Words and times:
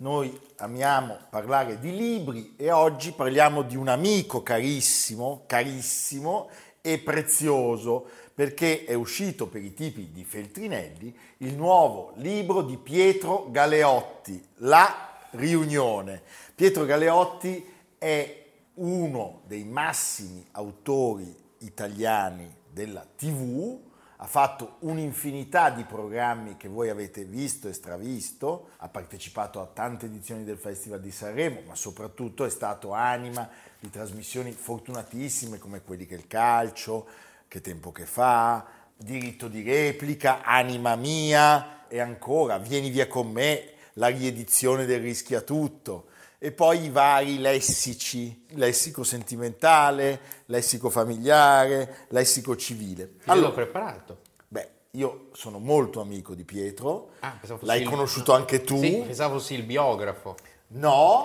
Noi 0.00 0.32
amiamo 0.58 1.18
parlare 1.28 1.80
di 1.80 1.90
libri 1.90 2.54
e 2.56 2.70
oggi 2.70 3.10
parliamo 3.10 3.62
di 3.62 3.74
un 3.74 3.88
amico 3.88 4.44
carissimo, 4.44 5.42
carissimo 5.44 6.50
e 6.80 7.00
prezioso 7.00 8.06
perché 8.32 8.84
è 8.84 8.94
uscito 8.94 9.48
per 9.48 9.64
i 9.64 9.74
tipi 9.74 10.12
di 10.12 10.22
Feltrinelli 10.22 11.12
il 11.38 11.56
nuovo 11.56 12.12
libro 12.18 12.62
di 12.62 12.76
Pietro 12.76 13.48
Galeotti, 13.50 14.40
La 14.58 15.16
riunione. 15.32 16.22
Pietro 16.54 16.84
Galeotti 16.84 17.66
è 17.98 18.44
uno 18.74 19.40
dei 19.46 19.64
massimi 19.64 20.46
autori 20.52 21.34
italiani 21.58 22.48
della 22.70 23.04
TV, 23.16 23.80
ha 24.20 24.26
fatto 24.26 24.76
un'infinità 24.80 25.70
di 25.70 25.84
programmi 25.84 26.56
che 26.56 26.66
voi 26.66 26.88
avete 26.88 27.24
visto 27.24 27.68
e 27.68 27.72
stravisto, 27.72 28.70
ha 28.78 28.88
partecipato 28.88 29.60
a 29.60 29.66
tante 29.66 30.06
edizioni 30.06 30.42
del 30.42 30.56
Festival 30.56 31.00
di 31.00 31.12
Sanremo, 31.12 31.60
ma 31.66 31.76
soprattutto 31.76 32.44
è 32.44 32.50
stato 32.50 32.92
anima 32.92 33.48
di 33.78 33.88
trasmissioni 33.90 34.50
fortunatissime 34.50 35.58
come 35.58 35.82
quelli 35.82 36.04
che 36.04 36.16
il 36.16 36.26
calcio, 36.26 37.06
che 37.46 37.60
tempo 37.60 37.92
che 37.92 38.06
fa, 38.06 38.66
diritto 38.96 39.46
di 39.46 39.62
replica, 39.62 40.42
anima 40.42 40.96
mia 40.96 41.86
e 41.86 42.00
ancora 42.00 42.58
vieni 42.58 42.90
via 42.90 43.06
con 43.06 43.30
me, 43.30 43.74
la 43.94 44.08
riedizione 44.08 44.84
del 44.84 45.00
Rischia 45.00 45.42
Tutto 45.42 46.06
e 46.38 46.52
poi 46.52 46.84
i 46.84 46.90
vari 46.90 47.38
lessici, 47.38 48.44
lessico 48.50 49.02
sentimentale, 49.02 50.20
lessico 50.46 50.88
familiare, 50.88 52.06
lessico 52.08 52.56
civile. 52.56 53.14
Allora, 53.24 53.48
l'ho 53.48 53.54
preparato. 53.54 54.18
Beh, 54.46 54.68
io 54.92 55.28
sono 55.32 55.58
molto 55.58 56.00
amico 56.00 56.34
di 56.34 56.44
Pietro, 56.44 57.10
ah, 57.20 57.38
l'hai 57.60 57.82
il... 57.82 57.88
conosciuto 57.88 58.32
anche 58.32 58.62
tu. 58.62 58.78
Sì, 58.78 59.02
pensavo 59.04 59.38
fossi 59.38 59.54
il 59.54 59.64
biografo. 59.64 60.36
No, 60.70 61.24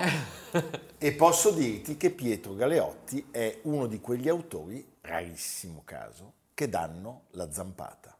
e 0.97 1.11
posso 1.13 1.51
dirti 1.51 1.95
che 1.97 2.09
Pietro 2.09 2.55
Galeotti 2.55 3.27
è 3.29 3.59
uno 3.63 3.85
di 3.85 3.99
quegli 3.99 4.29
autori, 4.29 4.95
rarissimo 5.01 5.83
caso, 5.85 6.33
che 6.53 6.69
danno 6.69 7.25
la 7.31 7.51
zampata. 7.51 8.12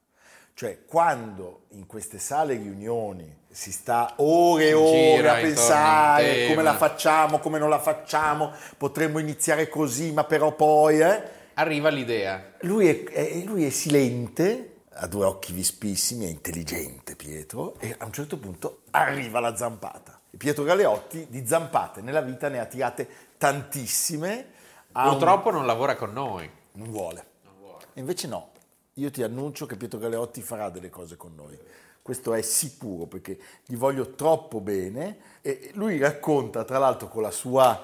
Cioè, 0.55 0.85
quando 0.85 1.63
in 1.69 1.87
queste 1.87 2.19
sale 2.19 2.53
riunioni 2.53 3.41
si 3.49 3.71
sta 3.71 4.13
ore 4.17 4.69
e 4.69 4.73
ore 4.73 5.29
a 5.29 5.35
pensare 5.35 6.47
come 6.47 6.61
la 6.61 6.75
facciamo, 6.75 7.39
come 7.39 7.57
non 7.57 7.69
la 7.69 7.79
facciamo, 7.79 8.51
potremmo 8.77 9.17
iniziare 9.17 9.67
così, 9.67 10.11
ma 10.11 10.23
però 10.25 10.53
poi... 10.53 10.99
Eh, 10.99 11.23
Arriva 11.55 11.89
l'idea. 11.89 12.53
Lui 12.61 12.87
è, 12.87 13.03
è, 13.03 13.43
lui 13.45 13.65
è 13.65 13.69
silente, 13.69 14.81
ha 14.93 15.07
due 15.07 15.25
occhi 15.25 15.53
vispissimi, 15.53 16.25
è 16.25 16.29
intelligente 16.29 17.15
Pietro, 17.15 17.75
e 17.79 17.95
a 17.97 18.05
un 18.05 18.13
certo 18.13 18.37
punto 18.37 18.81
arriva 18.91 19.39
la 19.39 19.55
zampata. 19.55 20.19
Pietro 20.37 20.63
Galeotti 20.63 21.27
di 21.29 21.45
zampate 21.45 22.01
nella 22.01 22.21
vita 22.21 22.49
ne 22.49 22.59
ha 22.59 22.65
tirate 22.65 23.07
tantissime. 23.37 24.47
Purtroppo 24.91 25.49
un... 25.49 25.55
non 25.55 25.65
lavora 25.65 25.95
con 25.95 26.13
noi. 26.13 26.49
Non 26.73 26.89
vuole. 26.91 27.25
Non 27.43 27.53
vuole. 27.59 27.85
E 27.93 27.99
invece 27.99 28.27
no, 28.27 28.49
io 28.95 29.09
ti 29.09 29.23
annuncio 29.23 29.65
che 29.65 29.75
Pietro 29.75 29.99
Galeotti 29.99 30.41
farà 30.41 30.69
delle 30.69 30.89
cose 30.89 31.15
con 31.15 31.33
noi. 31.35 31.57
Questo 32.01 32.33
è 32.33 32.41
sicuro 32.41 33.05
perché 33.05 33.39
gli 33.65 33.75
voglio 33.75 34.13
troppo 34.13 34.59
bene 34.59 35.17
e 35.41 35.71
lui 35.73 35.97
racconta, 35.97 36.63
tra 36.63 36.77
l'altro 36.77 37.07
con 37.07 37.21
la 37.21 37.31
sua 37.31 37.81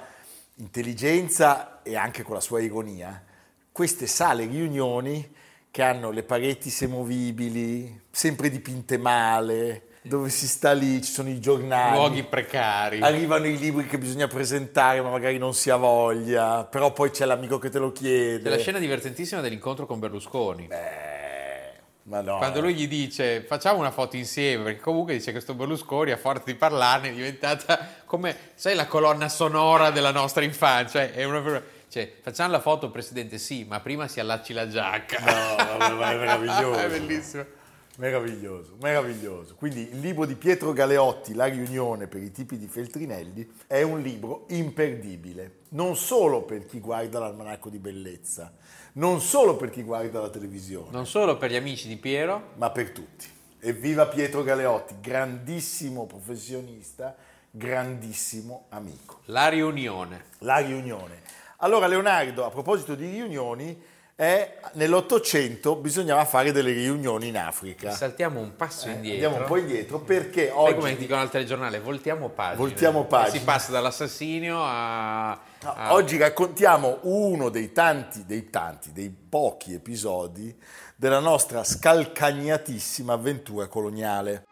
intelligenza 0.55 1.81
e 1.81 1.95
anche 1.95 2.23
con 2.23 2.35
la 2.35 2.41
sua 2.41 2.59
ironia, 2.59 3.23
queste 3.71 4.07
sale 4.07 4.45
riunioni 4.45 5.35
che 5.71 5.81
hanno 5.83 6.11
le 6.11 6.23
pareti 6.23 6.69
semovibili, 6.69 8.01
sempre 8.11 8.49
dipinte 8.49 8.97
male, 8.97 9.87
dove 10.01 10.29
si 10.29 10.47
sta 10.47 10.71
lì, 10.71 11.01
ci 11.01 11.11
sono 11.11 11.29
i 11.29 11.39
giornali. 11.39 11.95
Luoghi 11.95 12.23
precari. 12.23 13.01
Arrivano 13.01 13.47
i 13.47 13.57
libri 13.57 13.85
che 13.85 13.97
bisogna 13.97 14.27
presentare, 14.27 15.01
ma 15.01 15.09
magari 15.09 15.37
non 15.37 15.53
si 15.53 15.69
ha 15.69 15.75
voglia, 15.75 16.63
però 16.63 16.93
poi 16.93 17.11
c'è 17.11 17.25
l'amico 17.25 17.57
che 17.57 17.69
te 17.69 17.79
lo 17.79 17.91
chiede. 17.91 18.43
C'è 18.43 18.49
la 18.49 18.57
scena 18.57 18.79
divertentissima 18.79 19.41
dell'incontro 19.41 19.85
con 19.85 19.99
Berlusconi. 19.99 20.67
Beh, 20.67 21.71
ma 22.03 22.21
no. 22.21 22.37
Quando 22.37 22.61
lui 22.61 22.73
gli 22.73 22.87
dice 22.87 23.41
facciamo 23.41 23.79
una 23.79 23.91
foto 23.91 24.15
insieme, 24.15 24.63
perché 24.63 24.79
comunque 24.79 25.13
dice 25.13 25.27
che 25.27 25.33
questo 25.33 25.53
Berlusconi 25.53 26.11
a 26.11 26.17
forza 26.17 26.43
di 26.45 26.55
parlarne 26.55 27.09
è 27.09 27.13
diventata 27.13 27.87
come, 28.05 28.35
sai, 28.55 28.75
la 28.75 28.87
colonna 28.87 29.27
sonora 29.27 29.91
della 29.91 30.11
nostra 30.11 30.43
infanzia. 30.43 31.11
È 31.11 31.23
una... 31.25 31.61
Cioè, 31.89 32.17
facciamo 32.21 32.51
la 32.51 32.59
foto, 32.59 32.91
Presidente, 32.91 33.39
sì, 33.39 33.65
ma 33.67 33.79
prima 33.79 34.07
si 34.07 34.19
allacci 34.19 34.53
la 34.53 34.67
giacca. 34.67 35.19
No, 35.19 35.95
ma 35.95 36.11
è 36.11 36.15
meraviglioso. 36.15 36.77
è 36.79 36.87
bellissimo. 36.87 37.57
Meraviglioso, 37.99 38.77
meraviglioso. 38.79 39.55
Quindi 39.55 39.89
il 39.91 39.99
libro 39.99 40.25
di 40.25 40.35
Pietro 40.35 40.71
Galeotti, 40.71 41.33
La 41.33 41.47
riunione 41.47 42.07
per 42.07 42.23
i 42.23 42.31
tipi 42.31 42.57
di 42.57 42.67
Feltrinelli, 42.67 43.45
è 43.67 43.81
un 43.81 43.99
libro 43.99 44.45
imperdibile, 44.47 45.63
non 45.71 45.97
solo 45.97 46.43
per 46.43 46.65
chi 46.65 46.79
guarda 46.79 47.19
l'almanacco 47.19 47.67
di 47.67 47.77
bellezza, 47.77 48.53
non 48.93 49.19
solo 49.19 49.57
per 49.57 49.69
chi 49.69 49.83
guarda 49.83 50.21
la 50.21 50.29
televisione. 50.29 50.91
Non 50.91 51.05
solo 51.05 51.35
per 51.35 51.51
gli 51.51 51.57
amici 51.57 51.89
di 51.89 51.97
Piero, 51.97 52.51
ma 52.55 52.69
per 52.69 52.91
tutti. 52.91 53.27
Evviva 53.59 54.07
Pietro 54.07 54.43
Galeotti, 54.43 54.95
grandissimo 55.01 56.05
professionista, 56.05 57.13
grandissimo 57.51 58.67
amico. 58.69 59.19
La 59.25 59.49
riunione. 59.49 60.23
La 60.37 60.59
riunione. 60.59 61.19
Allora 61.57 61.87
Leonardo, 61.87 62.45
a 62.45 62.49
proposito 62.49 62.95
di 62.95 63.09
riunioni, 63.09 63.77
eh, 64.21 64.55
nell'Ottocento 64.73 65.77
bisognava 65.77 66.25
fare 66.25 66.51
delle 66.51 66.73
riunioni 66.73 67.29
in 67.29 67.37
Africa. 67.37 67.91
Saltiamo 67.91 68.41
un 68.41 68.53
passo 68.57 68.89
eh, 68.89 68.91
indietro. 68.91 69.27
Andiamo 69.27 69.37
un 69.37 69.49
po' 69.49 69.57
indietro 69.57 69.99
perché 70.01 70.51
oggi... 70.53 70.73
come 70.75 70.97
dicono 70.97 71.21
al 71.21 71.29
telegiornale, 71.29 71.79
voltiamo 71.79 72.27
pagina. 72.27 72.57
Voltiamo 72.57 73.05
pagina. 73.05 73.37
Si 73.37 73.43
passa 73.45 73.71
dall'assassinio 73.71 74.57
a, 74.61 75.39
no, 75.61 75.73
a... 75.73 75.93
Oggi 75.93 76.17
raccontiamo 76.17 76.97
uno 77.03 77.47
dei 77.47 77.71
tanti, 77.71 78.25
dei 78.25 78.49
tanti, 78.49 78.91
dei 78.91 79.09
pochi 79.09 79.73
episodi 79.73 80.53
della 80.97 81.19
nostra 81.19 81.63
scalcagnatissima 81.63 83.13
avventura 83.13 83.67
coloniale. 83.67 84.47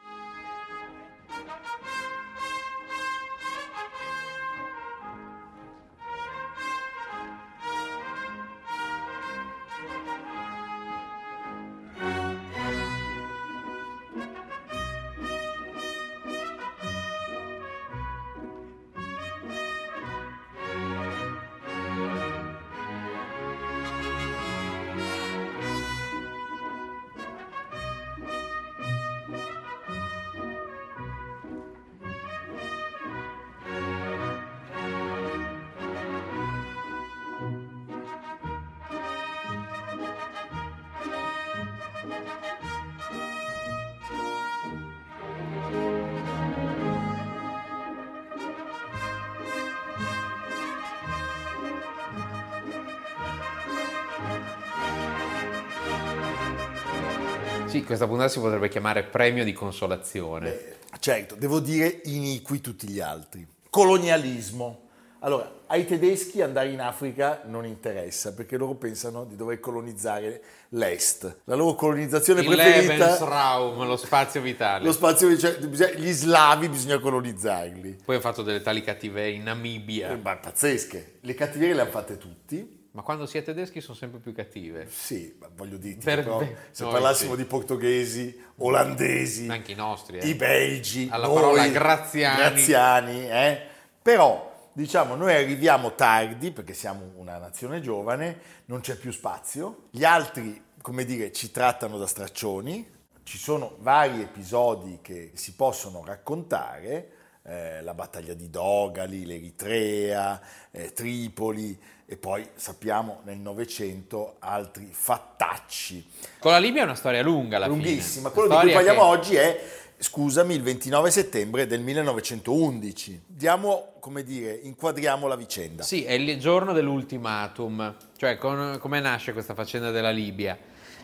Sì, 57.78 57.84
questa 57.84 58.08
puntata 58.08 58.30
si 58.30 58.40
potrebbe 58.40 58.70
chiamare 58.70 59.04
premio 59.04 59.44
di 59.44 59.54
consolazione. 59.54 60.50
Beh, 60.50 60.76
certo, 61.00 61.36
devo 61.36 61.60
dire 61.60 62.02
iniqui 62.06 62.60
tutti 62.60 62.88
gli 62.88 63.00
altri. 63.00 63.46
Colonialismo. 63.70 64.86
Allora, 65.20 65.64
ai 65.68 65.86
tedeschi 65.86 66.42
andare 66.42 66.70
in 66.70 66.80
Africa 66.80 67.42
non 67.46 67.66
interessa 67.66 68.34
perché 68.34 68.58
loro 68.58 68.76
pensano 68.76 69.26
di 69.26 69.36
dover 69.36 69.60
colonizzare 69.60 70.42
l'Est. 70.70 71.42
La 71.46 71.56
loro 71.56 71.76
colonizzazione 71.76 72.42
Il 72.42 72.48
preferita... 72.48 72.94
Lebensraum, 72.94 73.86
lo 73.86 73.98
spazio 73.98 74.42
vitale. 74.42 74.84
Lo 74.84 74.92
spazio, 74.92 75.36
cioè, 75.38 75.58
gli 75.96 76.12
slavi 76.12 76.70
bisogna 76.70 77.00
colonizzarli. 77.00 77.98
Poi 78.06 78.16
hanno 78.16 78.24
fatto 78.24 78.44
delle 78.44 78.62
tali 78.62 78.82
cattiverie 78.82 79.36
in 79.36 79.44
Namibia. 79.44 80.10
Eh, 80.10 80.18
ma 80.18 80.36
pazzesche. 80.36 81.18
Le 81.22 81.34
cattiverie 81.34 81.74
le 81.74 81.82
hanno 81.82 81.90
fatte 81.92 82.18
tutti, 82.18 82.77
Ma 82.98 83.04
quando 83.04 83.28
si 83.28 83.38
è 83.38 83.44
tedeschi 83.44 83.80
sono 83.80 83.96
sempre 83.96 84.18
più 84.20 84.34
cattive. 84.34 84.88
Sì, 84.90 85.36
ma 85.40 85.48
voglio 85.56 85.78
dirti, 85.78 86.04
Per- 86.04 86.24
però, 86.24 86.38
per- 86.40 86.70
se 86.72 86.84
parlassimo 86.84 87.34
sì. 87.34 87.38
di 87.38 87.46
portoghesi, 87.46 88.44
olandesi, 88.58 89.48
Anche 89.50 89.74
i 89.74 89.76
nostri. 89.76 90.18
eh. 90.18 90.26
i 90.28 90.34
belgi, 90.34 91.08
Alla 91.12 91.28
noi, 91.28 91.36
parola 91.36 91.68
graziani. 91.68 92.38
graziani, 92.38 93.30
eh? 93.30 93.62
però 94.02 94.70
diciamo 94.74 95.14
noi 95.14 95.36
arriviamo 95.36 95.94
tardi 95.94 96.50
perché 96.50 96.74
siamo 96.74 97.12
una 97.18 97.38
nazione 97.38 97.82
giovane, 97.82 98.40
non 98.66 98.80
c'è 98.80 98.96
più 98.96 99.12
spazio, 99.12 99.90
gli 99.92 100.04
altri 100.04 100.60
come 100.82 101.06
dire 101.06 101.32
ci 101.32 101.52
trattano 101.52 102.00
da 102.00 102.08
straccioni, 102.08 102.84
ci 103.22 103.38
sono 103.38 103.76
vari 103.82 104.22
episodi 104.24 104.98
che 105.04 105.34
si 105.36 105.54
possono 105.54 106.04
raccontare, 106.04 107.12
eh, 107.48 107.82
la 107.82 107.94
battaglia 107.94 108.34
di 108.34 108.50
Dogali, 108.50 109.26
l'Eritrea, 109.26 110.40
eh, 110.72 110.92
Tripoli 110.94 111.80
e 112.06 112.18
poi 112.18 112.48
sappiamo 112.56 113.22
nel 113.24 113.38
Novecento 113.38 114.36
altri 114.40 114.90
fattacci 114.92 116.06
Con 116.40 116.52
la 116.52 116.58
Libia 116.58 116.82
è 116.82 116.84
una 116.86 116.96
storia 116.96 117.22
lunga 117.22 117.58
alla 117.58 117.68
lunghissima. 117.68 118.30
fine. 118.30 118.42
Quello 118.48 118.60
di 118.60 118.66
cui 118.66 118.74
parliamo 118.74 119.00
che- 119.02 119.06
oggi 119.18 119.36
è, 119.36 119.62
scusami, 119.98 120.54
il 120.54 120.62
29 120.62 121.10
settembre 121.12 121.68
del 121.68 121.82
1911. 121.82 123.22
Diamo, 123.26 123.94
come 124.00 124.24
dire, 124.24 124.52
inquadriamo 124.64 125.28
la 125.28 125.36
vicenda. 125.36 125.84
Sì, 125.84 126.04
è 126.04 126.14
il 126.14 126.40
giorno 126.40 126.72
dell'ultimatum, 126.74 127.96
cioè 128.18 128.38
con- 128.38 128.78
come 128.80 129.00
nasce 129.00 129.34
questa 129.34 129.54
faccenda 129.54 129.92
della 129.92 130.12
Libia? 130.12 130.58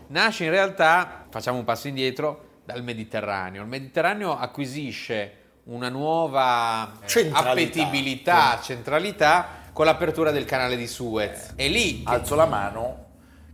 Nasce 0.07 0.43
in 0.45 0.51
realtà, 0.51 1.25
facciamo 1.29 1.57
un 1.57 1.63
passo 1.63 1.87
indietro, 1.87 2.51
dal 2.65 2.83
Mediterraneo. 2.83 3.61
Il 3.61 3.67
Mediterraneo 3.67 4.37
acquisisce 4.37 5.37
una 5.65 5.89
nuova 5.89 6.99
eh, 7.01 7.07
Centralità. 7.07 7.49
appetibilità, 7.51 8.59
centralità 8.61 9.47
con 9.71 9.85
l'apertura 9.85 10.31
del 10.31 10.45
canale 10.45 10.75
di 10.75 10.87
Suez. 10.87 11.53
E 11.55 11.67
lì 11.67 12.03
che- 12.03 12.09
Alzo 12.11 12.35
la 12.35 12.45
mano, 12.45 13.05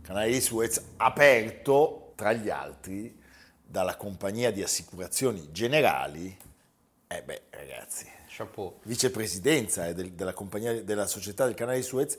canale 0.02 0.30
di 0.30 0.40
Suez 0.40 0.82
aperto, 0.96 2.12
tra 2.16 2.32
gli 2.32 2.50
altri, 2.50 3.18
dalla 3.62 3.96
compagnia 3.96 4.50
di 4.50 4.62
assicurazioni 4.62 5.48
generali. 5.52 6.36
Eh 7.06 7.22
beh, 7.22 7.42
ragazzi, 7.50 8.06
chapeau. 8.28 8.80
vicepresidenza 8.82 9.86
eh, 9.86 9.94
del- 9.94 10.12
della, 10.12 10.32
compagnia, 10.32 10.82
della 10.82 11.06
società 11.06 11.44
del 11.44 11.54
canale 11.54 11.78
di 11.78 11.82
Suez 11.84 12.18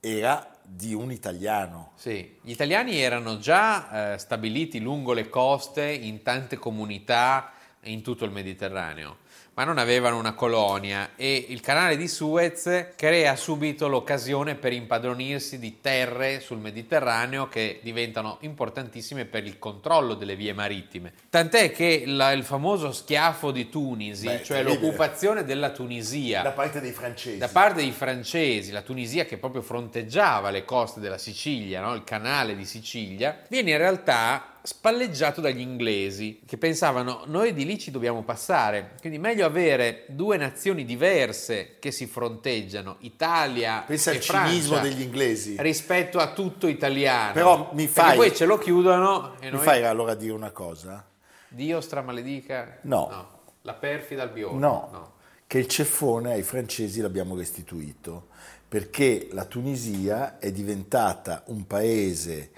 era 0.00 0.48
di 0.62 0.94
un 0.94 1.10
italiano. 1.10 1.92
Sì, 1.96 2.38
gli 2.42 2.50
italiani 2.50 3.00
erano 3.00 3.38
già 3.38 4.12
eh, 4.14 4.18
stabiliti 4.18 4.80
lungo 4.80 5.12
le 5.12 5.28
coste 5.28 5.84
in 5.90 6.22
tante 6.22 6.56
comunità 6.56 7.52
in 7.82 8.02
tutto 8.02 8.24
il 8.24 8.30
Mediterraneo, 8.30 9.18
ma 9.58 9.64
non 9.64 9.78
avevano 9.78 10.16
una 10.16 10.34
colonia 10.34 11.10
e 11.16 11.46
il 11.48 11.60
canale 11.60 11.96
di 11.96 12.06
Suez 12.06 12.90
crea 12.94 13.34
subito 13.34 13.88
l'occasione 13.88 14.54
per 14.54 14.72
impadronirsi 14.72 15.58
di 15.58 15.80
terre 15.80 16.38
sul 16.38 16.58
Mediterraneo 16.58 17.48
che 17.48 17.80
diventano 17.82 18.38
importantissime 18.42 19.24
per 19.24 19.44
il 19.44 19.58
controllo 19.58 20.14
delle 20.14 20.36
vie 20.36 20.52
marittime. 20.52 21.12
Tant'è 21.28 21.72
che 21.72 22.04
la- 22.06 22.30
il 22.30 22.44
famoso 22.44 22.92
schiaffo 22.92 23.50
di 23.50 23.68
Tunisi, 23.68 24.26
Beh, 24.26 24.44
cioè 24.44 24.58
terribile. 24.62 24.80
l'occupazione 24.86 25.44
della 25.44 25.70
Tunisia, 25.70 26.42
Da 26.42 26.52
parte 26.52 26.80
dei 26.80 26.92
francesi. 26.92 27.38
da 27.38 27.48
parte 27.48 27.80
dei 27.80 27.90
francesi, 27.90 28.70
la 28.70 28.82
Tunisia 28.82 29.24
che 29.24 29.38
proprio 29.38 29.62
fronteggiava 29.62 30.50
le 30.50 30.64
coste 30.64 31.00
della 31.00 31.18
Sicilia, 31.18 31.80
no? 31.80 31.94
il 31.94 32.04
canale 32.04 32.54
di 32.54 32.64
Sicilia, 32.64 33.36
viene 33.48 33.72
in 33.72 33.78
realtà 33.78 34.52
spalleggiato 34.62 35.40
dagli 35.40 35.60
inglesi 35.60 36.40
che 36.46 36.56
pensavano 36.58 37.22
noi 37.26 37.52
di 37.52 37.64
lì 37.64 37.78
ci 37.78 37.90
dobbiamo 37.90 38.22
passare, 38.22 38.94
quindi 39.00 39.18
meglio 39.18 39.46
avere 39.46 40.04
due 40.08 40.36
nazioni 40.36 40.84
diverse 40.84 41.76
che 41.78 41.90
si 41.90 42.06
fronteggiano, 42.06 42.96
Italia 43.00 43.84
Pensa 43.86 44.10
e 44.12 44.16
al 44.16 44.20
cinismo 44.20 44.76
Francia, 44.76 44.88
degli 44.88 45.02
inglesi. 45.02 45.56
rispetto 45.58 46.18
a 46.18 46.32
tutto 46.32 46.66
italiano. 46.66 47.32
Però 47.32 47.70
mi 47.72 47.86
Perché 47.86 48.00
fai- 48.00 48.16
poi 48.16 48.34
ce 48.34 48.44
lo 48.44 48.58
chiudono 48.58 49.34
e 49.40 49.46
Mi 49.46 49.56
noi 49.56 49.64
fai 49.64 49.84
allora 49.84 50.14
dire 50.14 50.32
una 50.32 50.50
cosa? 50.50 51.04
Dio 51.48 51.80
stramaledica. 51.80 52.78
No. 52.82 53.36
La 53.62 53.74
perfida 53.74 54.22
Albione. 54.22 54.58
No, 54.58 55.12
che 55.46 55.58
il 55.58 55.66
ceffone 55.66 56.32
ai 56.32 56.42
francesi 56.42 57.00
l'abbiamo 57.00 57.34
restituito 57.36 58.28
perché 58.68 59.28
la 59.32 59.46
Tunisia 59.46 60.38
è 60.38 60.52
diventata 60.52 61.42
un 61.46 61.66
paese 61.66 62.50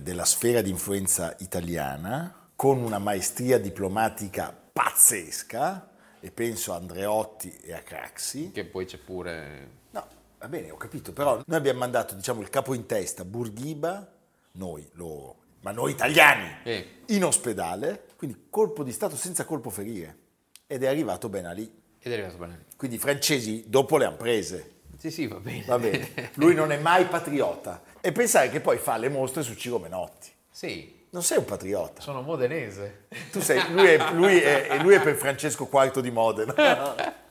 della 0.00 0.24
sfera 0.24 0.60
di 0.60 0.70
influenza 0.70 1.34
italiana 1.40 2.48
con 2.56 2.78
una 2.78 2.98
maestria 2.98 3.58
diplomatica 3.58 4.56
pazzesca 4.72 5.90
e 6.20 6.30
penso 6.30 6.72
a 6.72 6.76
Andreotti 6.76 7.54
e 7.62 7.72
a 7.74 7.80
Craxi. 7.80 8.50
Che 8.50 8.64
poi 8.64 8.86
c'è 8.86 8.98
pure 8.98 9.82
No, 9.90 10.06
va 10.38 10.48
bene, 10.48 10.70
ho 10.70 10.76
capito, 10.76 11.12
però 11.12 11.40
noi 11.46 11.58
abbiamo 11.58 11.78
mandato 11.80 12.14
diciamo 12.14 12.40
il 12.40 12.48
capo 12.50 12.74
in 12.74 12.86
testa 12.86 13.24
Bourguiba, 13.24 14.10
noi, 14.52 14.88
loro, 14.94 15.36
ma 15.60 15.70
noi 15.70 15.92
italiani, 15.92 16.48
Eh. 16.64 17.02
in 17.06 17.24
ospedale, 17.24 18.06
quindi 18.16 18.46
colpo 18.50 18.82
di 18.82 18.92
Stato 18.92 19.16
senza 19.16 19.44
colpo 19.44 19.70
ferire 19.70 20.18
ed 20.66 20.82
è 20.82 20.86
arrivato 20.86 21.28
Ben 21.28 21.46
Ali. 21.46 21.82
ed 22.00 22.10
è 22.12 22.14
arrivato 22.14 22.36
bene. 22.38 22.64
Quindi 22.76 22.96
i 22.96 23.00
francesi 23.00 23.64
dopo 23.68 23.96
le 23.96 24.04
hanno 24.06 24.16
prese, 24.16 24.72
Sì, 25.04 25.10
sì, 25.10 25.26
va 25.26 25.36
bene. 25.36 25.64
va 25.66 25.78
bene. 25.78 26.30
Lui 26.36 26.54
non 26.54 26.72
è 26.72 26.78
mai 26.78 27.04
patriota. 27.04 27.82
E 28.00 28.10
pensare 28.10 28.48
che 28.48 28.60
poi 28.60 28.78
fa 28.78 28.96
le 28.96 29.10
mostre 29.10 29.42
su 29.42 29.52
Ciro 29.54 29.78
Menotti. 29.78 30.30
Sì, 30.50 31.04
Non 31.10 31.22
sei 31.22 31.36
un 31.36 31.44
patriota. 31.44 32.00
sono 32.00 32.22
modenese. 32.22 33.08
Tu 33.30 33.40
sei, 33.42 33.60
lui, 33.72 33.86
è, 33.86 34.12
lui 34.12 34.38
è- 34.40 34.78
lui 34.80 34.94
è 34.94 35.02
per 35.02 35.14
Francesco 35.16 35.68
IV 35.70 36.00
di 36.00 36.10
Modena. 36.10 36.54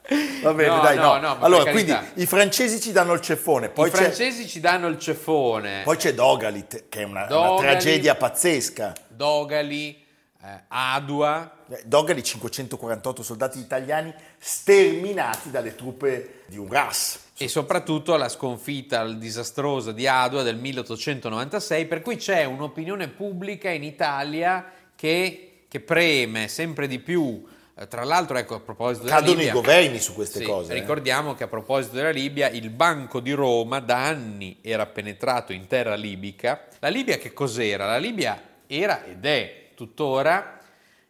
Va 0.44 0.54
bene, 0.54 0.68
No, 0.76 0.82
dai, 0.82 0.98
no, 0.98 1.16
no. 1.18 1.34
no, 1.34 1.38
allora, 1.40 1.72
quindi 1.72 1.96
i 2.16 2.28
francesi 2.28 2.80
ci 2.80 2.92
danno 2.92 3.14
il 3.14 3.22
ceffone, 3.22 3.70
poi 3.70 3.88
I 3.88 3.92
c'è, 3.92 3.98
francesi 3.98 4.48
ci 4.48 4.60
danno 4.60 4.88
il 4.88 5.00
ceffone. 5.00 5.82
poi 5.84 5.98
c'è 5.98 6.14
Dogalit, 6.14 6.90
che 6.90 7.00
è 7.00 7.04
una, 7.06 7.22
una 7.22 7.28
Dogalit. 7.28 7.62
tragedia 7.62 8.14
pazzesca. 8.16 8.94
Dogali, 9.08 10.06
eh, 10.44 10.64
Adua. 10.68 11.58
Eh, 11.70 11.82
Dogali, 11.86 12.22
548 12.22 13.24
soldati 13.24 13.58
italiani 13.60 14.14
sterminati 14.38 15.50
dalle 15.50 15.74
truppe 15.74 16.43
di 16.54 16.60
un 16.60 16.70
RAS. 16.70 17.20
E 17.38 17.48
soprattutto 17.48 18.16
la 18.16 18.30
sconfitta 18.30 19.06
disastrosa 19.12 19.92
di 19.92 20.08
Adua 20.08 20.44
del 20.44 20.56
1896, 20.58 21.86
per 21.88 22.02
cui 22.02 22.16
c'è 22.16 22.46
un'opinione 22.46 23.08
pubblica 23.10 23.70
in 23.70 23.84
Italia 23.84 24.72
che, 24.96 25.64
che 25.68 25.80
preme 25.80 26.48
sempre 26.48 26.88
di 26.88 27.00
più. 27.00 27.44
Eh, 27.76 27.88
Tra 27.88 28.04
l'altro, 28.04 28.38
ecco, 28.38 28.56
a 28.56 28.60
proposito 28.60 29.06
della 29.06 29.16
Cadono 29.16 29.34
i 29.34 29.38
Libia, 29.46 29.54
governi 29.54 30.00
su 30.00 30.14
queste 30.14 30.40
Sì, 30.40 30.46
cose. 30.46 30.72
eh. 30.74 30.80
Ricordiamo 30.80 31.34
che 31.34 31.44
a 31.44 31.48
proposito 31.48 31.96
della 31.96 32.12
Libia, 32.12 32.48
il 32.50 32.70
Banco 32.70 33.20
di 33.20 33.32
Roma 33.32 33.80
da 33.80 34.06
anni 34.06 34.60
era 34.62 34.86
penetrato 34.86 35.54
in 35.54 35.66
terra 35.66 35.96
libica. 35.96 36.68
La 36.80 36.90
Libia 36.90 37.18
che 37.18 37.34
cos'era? 37.34 37.88
La 37.88 37.98
Libia 37.98 38.40
era 38.68 39.04
ed 39.06 39.26
è 39.26 39.70
tuttora 39.74 40.60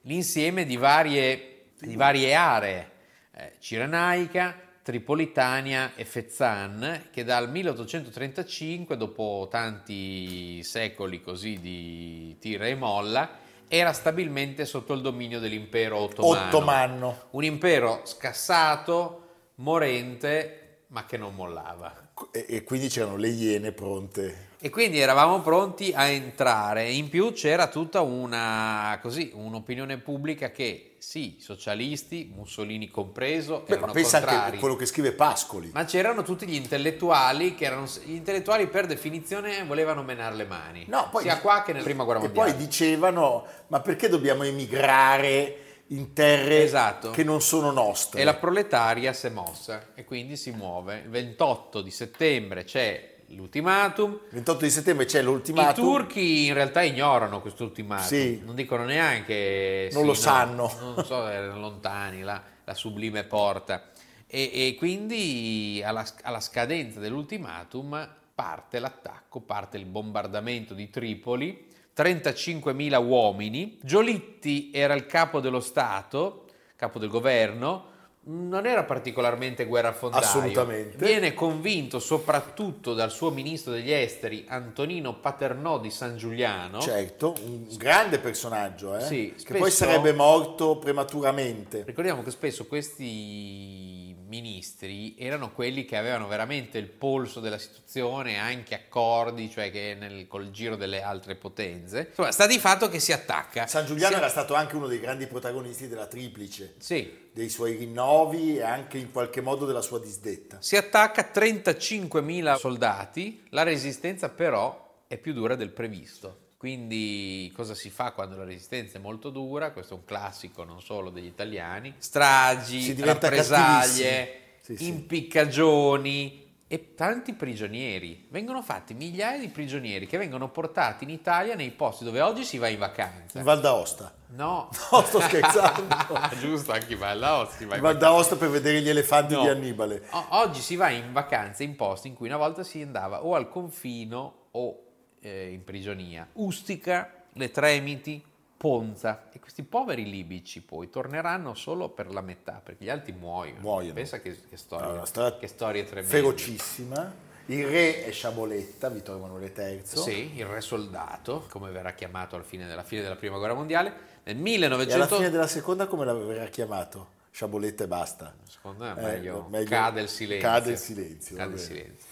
l'insieme 0.03 0.65
di 0.65 0.77
varie, 0.77 1.65
di 1.79 1.95
varie 1.97 2.33
aree, 2.33 2.91
eh, 3.35 3.51
Cirenaica, 3.59 4.55
Tripolitania 4.83 5.93
e 5.95 6.03
Fezzan, 6.03 7.05
che 7.09 7.23
dal 7.23 7.49
1835, 7.49 8.97
dopo 8.97 9.47
tanti 9.49 10.61
secoli 10.61 11.21
così 11.21 11.57
di 11.61 12.37
tira 12.37 12.67
e 12.67 12.75
molla, 12.75 13.29
era 13.69 13.93
stabilmente 13.93 14.65
sotto 14.65 14.93
il 14.93 14.99
dominio 14.99 15.39
dell'impero 15.39 15.97
ottomano. 15.99 16.47
Ottomano. 16.47 17.21
Un 17.31 17.45
impero 17.45 18.01
scassato, 18.03 19.27
morente, 19.55 20.79
ma 20.87 21.05
che 21.05 21.15
non 21.15 21.33
mollava. 21.33 22.11
E, 22.31 22.45
e 22.49 22.63
quindi 22.63 22.89
c'erano 22.89 23.15
le 23.15 23.29
iene 23.29 23.71
pronte. 23.71 24.49
E 24.59 24.69
quindi 24.69 24.99
eravamo 24.99 25.39
pronti 25.39 25.93
a 25.95 26.07
entrare. 26.07 26.89
In 26.89 27.07
più 27.07 27.31
c'era 27.31 27.67
tutta 27.67 28.01
una 28.01 28.99
così, 29.01 29.31
un'opinione 29.33 29.97
pubblica 29.97 30.51
che 30.51 30.92
sì, 31.05 31.35
socialisti, 31.37 32.31
Mussolini 32.33 32.89
compreso, 32.89 33.63
Beh, 33.67 33.73
erano 33.73 33.87
ma 33.87 33.91
pensa 33.91 34.17
anche 34.17 34.29
contrari. 34.29 34.55
a 34.55 34.59
quello 34.59 34.75
che 34.77 34.85
scrive 34.85 35.11
Pascoli. 35.11 35.69
Ma 35.73 35.83
c'erano 35.83 36.23
tutti 36.23 36.47
gli 36.47 36.55
intellettuali 36.55 37.55
che 37.55 37.65
erano 37.65 37.87
gli 38.05 38.13
intellettuali 38.13 38.67
per 38.67 38.87
definizione 38.87 39.63
volevano 39.65 40.01
menare 40.01 40.33
le 40.35 40.45
mani. 40.45 40.85
No, 40.87 41.09
poi 41.11 41.23
sia 41.23 41.39
qua 41.39 41.61
che 41.61 41.73
nella 41.73 41.83
prima 41.83 42.03
guerra 42.05 42.21
e 42.21 42.23
mondiale. 42.23 42.51
poi 42.53 42.59
dicevano, 42.65 43.45
ma 43.67 43.81
perché 43.81 44.07
dobbiamo 44.07 44.43
emigrare 44.43 45.57
in 45.87 46.13
terre 46.13 46.63
Esatto. 46.63 47.11
che 47.11 47.23
non 47.23 47.41
sono 47.41 47.69
nostre? 47.71 48.21
E 48.21 48.23
la 48.23 48.35
proletaria 48.35 49.11
si 49.13 49.27
è 49.27 49.29
mossa 49.29 49.89
e 49.93 50.05
quindi 50.05 50.37
si 50.37 50.51
muove. 50.51 51.01
Il 51.03 51.09
28 51.09 51.81
di 51.81 51.91
settembre 51.91 52.63
c'è 52.63 53.12
l'ultimatum. 53.35 54.11
Il 54.11 54.35
28 54.35 54.63
di 54.63 54.69
settembre 54.69 55.05
c'è 55.05 55.19
I 55.19 55.23
l'ultimatum. 55.23 55.83
turchi 55.83 56.45
in 56.47 56.53
realtà 56.53 56.81
ignorano 56.81 57.41
questo 57.41 57.63
ultimatum, 57.63 58.05
Sì. 58.07 58.41
non 58.45 58.55
dicono 58.55 58.85
neanche 58.85 59.89
Non 59.91 60.01
sì, 60.01 60.07
lo 60.07 60.13
no, 60.13 60.17
sanno. 60.17 60.73
non 60.95 61.05
so, 61.05 61.27
erano 61.27 61.59
lontani 61.61 62.21
la, 62.21 62.41
la 62.63 62.73
sublime 62.73 63.23
porta. 63.23 63.89
E, 64.27 64.49
e 64.53 64.75
quindi 64.77 65.81
alla, 65.85 66.05
alla 66.23 66.39
scadenza 66.39 66.99
dell'ultimatum 66.99 68.09
parte 68.33 68.79
l'attacco, 68.79 69.41
parte 69.41 69.77
il 69.77 69.85
bombardamento 69.85 70.73
di 70.73 70.89
Tripoli, 70.89 71.67
35.000 71.95 73.05
uomini. 73.05 73.77
Giolitti 73.83 74.71
era 74.73 74.93
il 74.95 75.05
capo 75.05 75.39
dello 75.39 75.59
Stato, 75.59 76.45
capo 76.75 76.97
del 76.97 77.09
governo, 77.09 77.91
non 78.25 78.65
era 78.65 78.83
particolarmente 78.83 79.65
guerrafondaio. 79.65 80.23
Assolutamente. 80.23 80.97
Viene 81.05 81.33
convinto 81.33 81.99
soprattutto 81.99 82.93
dal 82.93 83.11
suo 83.11 83.31
ministro 83.31 83.73
degli 83.73 83.91
esteri 83.91 84.45
Antonino 84.47 85.15
Paternò 85.15 85.79
di 85.79 85.89
San 85.89 86.15
Giuliano. 86.15 86.79
Certo, 86.79 87.33
un 87.43 87.67
grande 87.75 88.19
personaggio, 88.19 88.95
eh? 88.95 89.01
Sì, 89.01 89.33
che 89.33 89.39
spesso- 89.39 89.59
poi 89.59 89.71
sarebbe 89.71 90.13
morto 90.13 90.77
prematuramente. 90.77 91.83
Ricordiamo 91.85 92.23
che 92.23 92.31
spesso 92.31 92.65
questi 92.65 94.12
ministri 94.33 95.15
erano 95.19 95.51
quelli 95.51 95.85
che 95.85 95.95
avevano 95.95 96.27
veramente 96.27 96.79
il 96.79 96.87
polso 96.87 97.39
della 97.39 97.59
situazione, 97.59 98.39
anche 98.39 98.73
accordi, 98.73 99.49
cioè 99.51 99.69
che 99.69 99.95
nel, 99.97 100.27
col 100.27 100.49
giro 100.49 100.75
delle 100.75 101.03
altre 101.03 101.35
potenze. 101.35 102.07
Insomma, 102.09 102.31
sta 102.31 102.47
di 102.47 102.57
fatto 102.57 102.89
che 102.89 102.99
si 102.99 103.11
attacca. 103.11 103.67
San 103.67 103.85
Giuliano 103.85 104.13
Si- 104.13 104.19
era 104.19 104.29
stato 104.29 104.55
anche 104.55 104.75
uno 104.75 104.87
dei 104.87 104.99
grandi 104.99 105.27
protagonisti 105.27 105.87
della 105.87 106.07
Triplice, 106.07 106.73
Sì, 106.79 107.29
dei 107.31 107.49
suoi 107.49 107.75
rinnovi 107.75 108.57
e 108.57 108.63
anche 108.63 108.97
in 108.97 109.11
qualche 109.11 109.41
modo 109.41 109.67
della 109.67 109.81
sua 109.81 109.99
disdetta. 109.99 110.57
Si 110.59 110.75
attacca 110.75 111.29
35.000 111.31 112.55
soldati, 112.55 113.43
la 113.49 113.63
resistenza 113.63 114.29
però 114.29 115.03
è 115.07 115.17
più 115.17 115.33
dura 115.33 115.55
del 115.55 115.69
previsto. 115.69 116.42
Quindi 116.63 117.51
cosa 117.53 117.75
si 117.75 117.89
fa 117.89 118.11
quando 118.13 118.37
la 118.37 118.45
resistenza 118.45 118.97
è 118.97 119.01
molto 119.01 119.29
dura? 119.29 119.71
Questo 119.71 119.95
è 119.95 119.97
un 119.97 120.05
classico 120.05 120.63
non 120.63 120.81
solo 120.81 121.09
degli 121.09 121.25
italiani. 121.25 121.93
Stragi, 121.97 122.95
rappresaglie. 123.01 124.39
Sì, 124.61 124.77
sì. 124.77 124.87
impiccagioni 124.87 126.55
e 126.65 126.95
tanti 126.95 127.33
prigionieri. 127.33 128.27
Vengono 128.29 128.61
fatti 128.61 128.93
migliaia 128.93 129.39
di 129.39 129.49
prigionieri 129.49 130.07
che 130.07 130.17
vengono 130.17 130.47
portati 130.51 131.03
in 131.03 131.09
Italia 131.09 131.55
nei 131.55 131.71
posti 131.71 132.05
dove 132.05 132.21
oggi 132.21 132.45
si 132.45 132.57
va 132.57 132.69
in 132.69 132.79
vacanza. 132.79 133.39
In 133.39 133.43
Val 133.43 133.59
d'Aosta. 133.59 134.13
No, 134.29 134.69
No, 134.89 135.01
sto 135.01 135.19
scherzando. 135.19 135.97
giusto, 136.39 136.71
anche 136.71 136.93
in 136.93 136.99
Val 136.99 137.19
d'Aosta 137.19 137.57
si 137.57 137.65
va 137.65 137.75
In 137.75 137.81
Val 137.81 137.97
d'Aosta 137.97 138.37
per 138.37 138.47
vedere 138.49 138.79
gli 138.81 138.87
elefanti 138.87 139.33
No. 139.33 139.41
di 139.41 139.49
Annibale. 139.49 140.01
O- 140.11 140.27
oggi 140.29 140.61
si 140.61 140.77
va 140.77 140.87
in 140.91 141.11
vacanza 141.11 141.61
in 141.63 141.75
posti 141.75 142.07
in 142.07 142.13
cui 142.13 142.27
una 142.27 142.37
volta 142.37 142.63
si 142.63 142.81
andava 142.81 143.25
o 143.25 143.35
al 143.35 143.49
confino 143.49 144.47
o 144.51 144.82
eh, 145.23 145.49
in 145.51 145.63
prigionia. 145.63 146.27
Ustica, 146.33 147.23
le 147.33 147.49
Tremiti, 147.51 148.23
Ponza. 148.57 149.29
E 149.33 149.39
questi 149.39 149.63
poveri 149.63 150.09
libici 150.09 150.61
poi 150.61 150.89
torneranno 150.89 151.53
solo 151.53 151.89
per 151.89 152.09
la 152.13 152.21
metà, 152.21 152.61
perché 152.63 152.85
gli 152.85 152.89
altri 152.89 153.11
muoiono. 153.11 153.59
Muoiono. 153.59 153.93
Pensa 153.93 154.21
che, 154.21 154.37
che 154.49 154.55
storie, 154.55 154.85
Allora, 154.87 155.05
storia 155.05 155.37
che 155.37 155.47
storie 155.47 155.83
tremende. 155.83 156.09
Ferocissima. 156.09 157.13
Il 157.47 157.67
re 157.67 158.05
è 158.05 158.11
Sciaboletta, 158.13 158.87
Vittorio 158.87 159.19
Emanuele 159.25 159.51
III. 159.53 159.81
Sì, 159.83 160.31
il 160.37 160.45
re 160.45 160.61
soldato, 160.61 161.45
come 161.49 161.71
verrà 161.71 161.91
chiamato 161.91 162.35
alla 162.35 162.45
fine 162.45 162.65
della, 162.65 162.83
fine 162.83 163.01
della 163.01 163.17
prima 163.17 163.37
guerra 163.37 163.53
mondiale. 163.53 163.89
Nel 164.23 164.35
E 164.37 164.39
alla 164.39 164.41
1900... 164.43 165.15
fine 165.17 165.29
della 165.29 165.47
seconda 165.47 165.85
come 165.87 166.05
l'aveva 166.05 166.45
chiamato? 166.45 167.09
Sciaboletta 167.31 167.83
e 167.83 167.87
basta. 167.87 168.33
Secondo 168.47 168.85
me 168.85 168.91
Eh, 168.91 169.01
meglio, 169.01 169.47
meglio- 169.49 169.67
cade 169.67 169.99
il 170.01 170.07
silenzio. 170.07 170.47
cade 170.47 170.71
il 170.71 170.77
silenzio, 170.77 171.35
Cade 171.35 171.53
il 171.55 171.59
silenzio. 171.59 172.07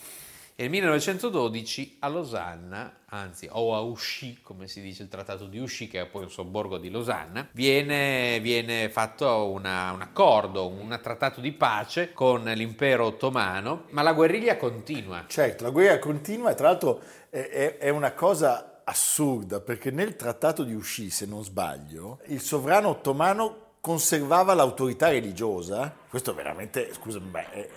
Nel 0.56 0.70
1912 0.70 1.98
a 2.02 2.08
Losanna, 2.08 2.98
anzi 3.08 3.48
o 3.52 3.74
a 3.76 3.80
Usci, 3.80 4.40
come 4.44 4.68
si 4.68 4.80
dice 4.82 5.02
il 5.04 5.10
trattato 5.10 5.46
di 5.48 5.58
Usci, 5.58 5.88
che 5.88 6.02
è 6.02 6.06
poi 6.06 6.24
un 6.24 6.30
sobborgo 6.30 6.78
di 6.78 6.90
Losanna, 6.92 7.48
viene, 7.54 8.40
viene 8.42 8.90
fatto 8.90 9.50
una- 9.50 9.92
un 9.92 10.02
accordo, 10.02 10.68
un 10.68 11.00
trattato 11.02 11.42
di 11.42 11.52
pace 11.52 12.14
con 12.14 12.44
l'impero 12.44 13.06
ottomano, 13.06 13.86
ma 13.90 14.04
la 14.04 14.14
guerriglia 14.14 14.58
continua. 14.58 15.24
Certo, 15.28 15.64
la 15.64 15.72
guerra 15.72 15.98
continua 15.98 16.52
e 16.52 16.56
tra 16.56 16.68
l'altro 16.68 17.02
è, 17.30 17.40
è- 17.40 17.78
è 17.78 17.90
una 17.90 18.12
cosa 18.14 18.82
assurda 18.84 19.62
perché 19.62 19.90
nel 19.90 20.16
trattato 20.16 20.64
di 20.64 20.76
Usci, 20.76 21.10
se 21.10 21.26
non 21.26 21.44
sbaglio, 21.44 22.20
il 22.28 22.40
sovrano 22.42 22.90
ottomano 22.90 23.70
conservava 23.82 24.54
l'autorità 24.54 25.10
religiosa. 25.10 25.92
Questo 26.08 26.36
veramente, 26.36 26.94
scusami, 26.94 27.30
ma 27.32 27.40
è- 27.40 27.68
è- 27.68 27.70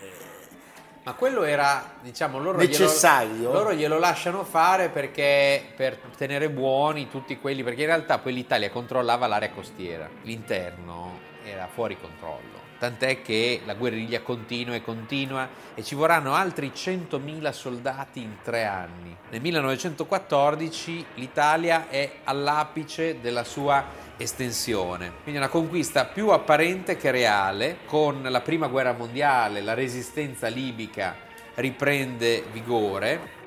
Ma 1.05 1.13
quello 1.13 1.43
era, 1.43 1.97
diciamo, 2.01 2.39
loro 2.39 2.57
Necessario? 2.57 3.35
Glielo, 3.35 3.53
loro 3.53 3.75
glielo 3.75 3.99
lasciano 3.99 4.43
fare 4.43 4.89
perché 4.89 5.63
per 5.77 5.99
tenere 6.17 6.49
buoni 6.49 7.11
tutti 7.11 7.39
quelli, 7.39 7.63
perché 7.63 7.83
in 7.83 7.89
realtà 7.89 8.19
poi 8.19 8.33
l'Italia 8.33 8.71
controllava 8.71 9.27
l'area 9.27 9.51
costiera, 9.51 10.09
l'interno 10.23 11.21
era 11.45 11.69
fuori 11.71 11.99
controllo. 12.01 12.63
Tant'è 12.79 13.21
che 13.21 13.61
la 13.67 13.75
guerriglia 13.75 14.23
continua 14.23 14.75
e 14.75 14.83
continua 14.83 15.49
e 15.75 15.83
ci 15.83 15.95
vorranno 15.95 16.35
altri 16.35 16.73
100.000 16.75 17.51
soldati 17.51 18.21
in 18.21 18.37
tre 18.43 18.65
anni. 18.65 19.15
Nel 19.31 19.43
1914 19.43 21.05
l'Italia 21.15 21.89
è 21.89 22.11
all'apice 22.25 23.21
della 23.21 23.45
sua 23.45 23.85
estensione, 24.17 25.13
quindi 25.23 25.41
una 25.41 25.49
conquista 25.49 26.05
più 26.07 26.29
apparente 26.31 26.97
che 26.97 27.11
reale. 27.11 27.79
Con 27.87 28.23
la 28.23 28.41
prima 28.41 28.69
guerra 28.69 28.93
mondiale 28.93 29.61
la 29.61 29.75
resistenza 29.75 30.49
libica 30.49 31.17
riprende 31.55 32.45
vigore. 32.53 33.43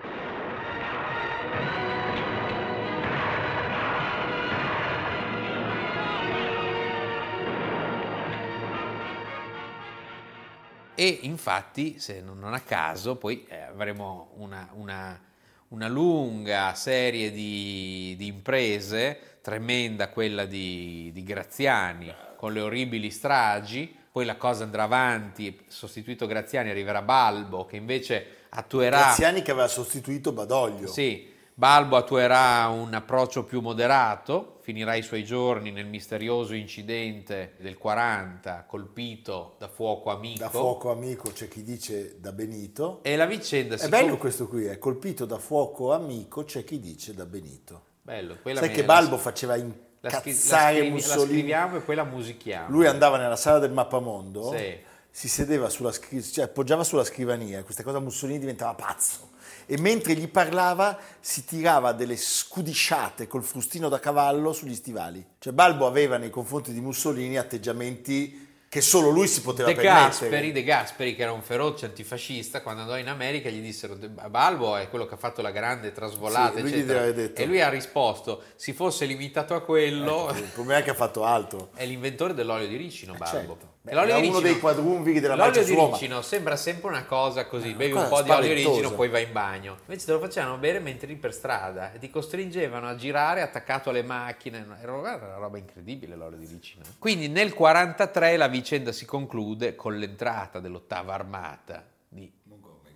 E 10.99 11.19
infatti, 11.21 11.99
se 11.99 12.21
non 12.21 12.53
a 12.53 12.59
caso, 12.61 13.17
poi 13.17 13.45
eh, 13.47 13.61
avremo 13.61 14.31
una, 14.37 14.67
una- 14.73 15.21
una 15.69 15.87
lunga 15.87 16.73
serie 16.75 17.31
di, 17.31 18.15
di 18.17 18.27
imprese, 18.27 19.39
tremenda 19.41 20.09
quella 20.09 20.45
di, 20.45 21.11
di 21.13 21.23
Graziani, 21.23 22.13
con 22.35 22.53
le 22.53 22.61
orribili 22.61 23.09
stragi, 23.09 23.93
poi 24.11 24.25
la 24.25 24.35
cosa 24.35 24.63
andrà 24.63 24.83
avanti, 24.83 25.59
sostituito 25.67 26.25
Graziani 26.25 26.69
arriverà 26.69 27.01
Balbo, 27.01 27.65
che 27.65 27.75
invece 27.75 28.45
attuerà... 28.49 28.97
Graziani 28.97 29.41
che 29.41 29.51
aveva 29.51 29.67
sostituito 29.67 30.31
Badoglio. 30.31 30.87
Sì, 30.87 31.35
Balbo 31.59 31.95
attuerà 31.97 32.67
un 32.67 32.93
approccio 32.93 33.43
più 33.43 33.61
moderato, 33.61 34.59
finirà 34.61 34.93
i 34.93 35.01
suoi 35.01 35.23
giorni 35.25 35.71
nel 35.71 35.87
misterioso 35.87 36.53
incidente 36.53 37.55
del 37.57 37.79
40, 37.79 38.65
colpito 38.67 39.55
da 39.57 39.67
fuoco 39.67 40.11
amico. 40.11 40.37
Da 40.37 40.49
fuoco 40.51 40.91
amico 40.91 41.31
c'è 41.31 41.47
chi 41.47 41.63
dice 41.63 42.19
da 42.19 42.31
Benito. 42.31 42.99
E 43.01 43.15
la 43.15 43.25
vicenda 43.25 43.73
È 43.73 43.79
si 43.79 43.89
bello 43.89 44.09
con- 44.09 44.17
questo 44.19 44.47
qui, 44.47 44.65
è 44.65 44.77
colpito 44.77 45.25
da 45.25 45.39
fuoco 45.39 45.93
amico 45.93 46.43
c'è 46.43 46.63
chi 46.63 46.79
dice 46.79 47.15
da 47.15 47.25
Benito. 47.25 47.81
Bello, 48.03 48.37
quella 48.39 48.59
Sai 48.59 48.69
che 48.69 48.81
la- 48.81 48.85
Balbo 48.85 49.17
faceva 49.17 49.55
la, 49.55 49.61
scri- 49.63 49.73
la 50.01 50.09
incazzare 50.13 50.77
scrivi- 50.77 51.07
la 51.07 51.17
scriviamo 51.25 51.77
e 51.77 51.79
poi 51.79 51.95
la 51.95 52.03
musichiamo. 52.03 52.69
Lui 52.69 52.85
andava 52.85 53.17
nella 53.17 53.35
sala 53.35 53.57
del 53.57 53.71
mappamondo, 53.71 54.55
Sì. 54.55 54.77
si 55.09 55.27
sedeva 55.27 55.69
sulla 55.69 55.91
scri- 55.91 56.21
cioè 56.21 56.45
appoggiava 56.45 56.83
sulla 56.83 57.03
scrivania, 57.03 57.63
questa 57.63 57.81
cosa 57.81 57.97
Mussolini 57.97 58.37
diventava 58.37 58.75
pazzo. 58.75 59.26
E 59.69 59.77
mentre 59.79 60.13
gli 60.15 60.27
parlava 60.29 60.97
si 61.19 61.43
tirava 61.45 61.91
delle 61.91 62.15
scudisciate 62.15 63.27
col 63.27 63.43
frustino 63.43 63.89
da 63.89 63.99
cavallo 63.99 64.53
sugli 64.53 64.73
stivali. 64.73 65.25
Cioè 65.39 65.51
Balbo 65.53 65.85
aveva 65.85 66.17
nei 66.17 66.29
confronti 66.29 66.71
di 66.73 66.79
Mussolini 66.79 67.37
atteggiamenti 67.37 68.45
che 68.69 68.81
solo 68.81 69.09
lui 69.09 69.27
si 69.27 69.41
poteva 69.41 69.69
De 69.69 69.75
permettere. 69.75 70.07
Gasperi, 70.09 70.51
De 70.51 70.63
Gasperi, 70.63 71.15
che 71.15 71.21
era 71.21 71.31
un 71.31 71.41
feroce 71.41 71.85
antifascista, 71.85 72.61
quando 72.61 72.81
andò 72.81 72.97
in 72.97 73.07
America 73.07 73.49
gli 73.49 73.61
dissero 73.61 73.95
"De- 73.95 74.09
Balbo 74.09 74.75
è 74.75 74.89
quello 74.89 75.05
che 75.05 75.13
ha 75.13 75.17
fatto 75.17 75.41
la 75.41 75.51
grande 75.51 75.91
trasvolata, 75.93 76.55
Sì, 76.57 76.61
lui 76.61 76.83
detto. 76.85 77.41
E 77.41 77.45
lui 77.45 77.61
ha 77.61 77.69
risposto, 77.69 78.43
si 78.55 78.73
fosse 78.73 79.05
limitato 79.05 79.53
a 79.55 79.61
quello, 79.61 80.29
Ecco, 80.29 80.37
il 80.39 80.49
problema 80.53 80.79
è 80.79 80.83
che 80.83 80.89
ha 80.89 80.95
fatto 80.95 81.23
altro. 81.23 81.69
è 81.75 81.85
l'inventore 81.85 82.33
dell'olio 82.33 82.67
di 82.67 82.75
ricino, 82.75 83.13
Balbo. 83.13 83.37
certo. 83.37 83.75
Beh, 83.87 83.93
l'olio 83.93 84.11
era 84.11 84.19
di 84.19 84.27
uno 84.27 84.39
ricino- 84.39 84.51
dei 84.53 84.59
quadrumviri 84.59 85.19
della 85.21 85.35
L'olio 85.35 85.63
di 85.63 85.73
Roma. 85.73 85.91
ricino 85.93 86.21
sembra 86.21 86.57
sempre 86.57 86.89
una 86.89 87.05
cosa 87.05 87.45
così, 87.45 87.73
bevi 87.73 87.93
un 87.93 88.07
po' 88.09 88.21
di 88.21 88.29
olio 88.29 88.53
di 88.53 88.63
ricino, 88.65 88.91
poi 88.91 89.07
vai 89.07 89.23
in 89.23 89.31
bagno. 89.31 89.77
Invece 89.85 90.05
te 90.07 90.11
lo 90.11 90.19
facevano 90.19 90.57
bere 90.57 90.79
mentre 90.79 91.07
eri 91.07 91.15
per 91.15 91.33
strada 91.33 91.93
e 91.93 91.99
ti 91.99 92.09
costringevano 92.09 92.85
a 92.89 92.95
girare 92.95 93.41
attaccato 93.41 93.89
alle 93.89 94.03
macchine. 94.03 94.65
Era 94.81 94.91
una 94.91 95.15
era 95.15 95.25
una 95.27 95.35
roba 95.37 95.57
incredibile 95.57 96.17
l'olio 96.17 96.37
di 96.37 96.47
ricino. 96.47 96.83
Quindi 96.99 97.29
nel 97.29 97.53
43 97.53 98.35
la 98.35 98.47
vicenda 98.49 98.91
si 98.91 99.05
conclude 99.05 99.75
con 99.75 99.97
l'entrata 99.97 100.59
dell'ottava 100.59 101.13
armata 101.13 101.85
di 102.09 102.29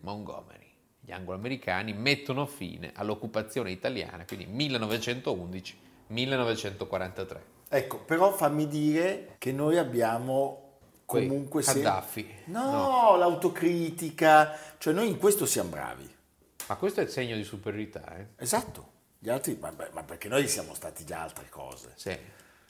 Montgomery. 0.02 0.60
Gli 1.00 1.12
anglo-americani 1.14 1.94
mettono 1.94 2.46
fine 2.46 2.92
all'occupazione 2.96 3.72
italiana, 3.72 4.26
quindi 4.26 4.46
1911-1943. 6.10 7.38
Ecco, 7.70 8.00
però 8.00 8.34
fammi 8.34 8.68
dire 8.68 9.36
che 9.38 9.54
noi 9.54 9.78
abbiamo 9.78 10.61
Comunque... 11.20 11.62
se- 11.64 11.74
Gheddafi. 11.74 12.36
No, 12.46 13.16
l'autocritica, 13.18 14.58
cioè 14.78 14.94
noi 14.94 15.08
in 15.08 15.18
questo 15.18 15.46
siamo 15.46 15.70
bravi. 15.70 16.10
Ma 16.68 16.76
questo 16.76 17.00
è 17.02 17.04
il 17.04 17.10
segno 17.10 17.36
di 17.36 17.44
superiorità, 17.44 18.16
eh? 18.18 18.28
Esatto. 18.38 18.90
Gli 19.20 19.30
altri, 19.30 19.58
ma, 19.60 19.72
ma 19.92 20.04
perché 20.04 20.28
noi 20.28 20.48
siamo 20.48 20.74
stati 20.74 21.06
già 21.06 21.22
altre 21.22 21.48
cose. 21.50 21.92
Sì. 21.96 22.18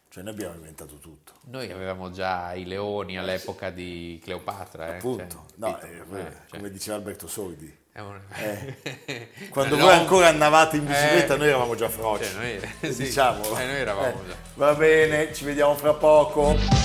Cioè 0.10 0.24
noi 0.24 0.34
abbiamo 0.34 0.56
inventato 0.56 0.98
tutto. 0.98 1.34
Noi 1.46 1.72
avevamo 1.72 2.12
già 2.12 2.54
i 2.54 2.66
leoni 2.66 3.18
all'epoca 3.18 3.70
di 3.70 4.20
Cleopatra, 4.22 4.88
eh? 4.96 4.98
Appunto. 4.98 5.46
Cioè, 5.48 5.56
no, 5.56 5.78
capito? 5.78 6.16
eh, 6.18 6.20
Eh, 6.20 6.24
cioè, 6.24 6.58
come 6.58 6.70
diceva 6.70 6.98
Alberto 6.98 7.28
Sordi. 7.28 7.78
è 7.94 8.00
un- 8.02 8.20
Quando 9.50 9.78
No, 9.78 9.84
voi 9.86 9.94
ancora 9.94 10.28
andavate 10.28 10.76
in 10.78 10.86
bicicletta 10.86 11.36
Eh. 11.36 11.38
noi 11.38 11.48
eravamo 11.48 11.76
già 11.76 11.88
froci. 11.88 12.26
Cioè, 12.26 12.60
noi- 12.82 12.92
sì, 12.94 13.04
diciamolo. 13.04 13.58
eh, 13.58 13.66
noi 13.66 13.76
eravamo 13.76 14.22
Eh, 14.24 14.28
già. 14.28 14.36
Va 14.56 14.74
bene, 14.74 15.34
ci 15.34 15.46
vediamo 15.46 15.76
fra 15.76 15.94
poco. 15.94 16.81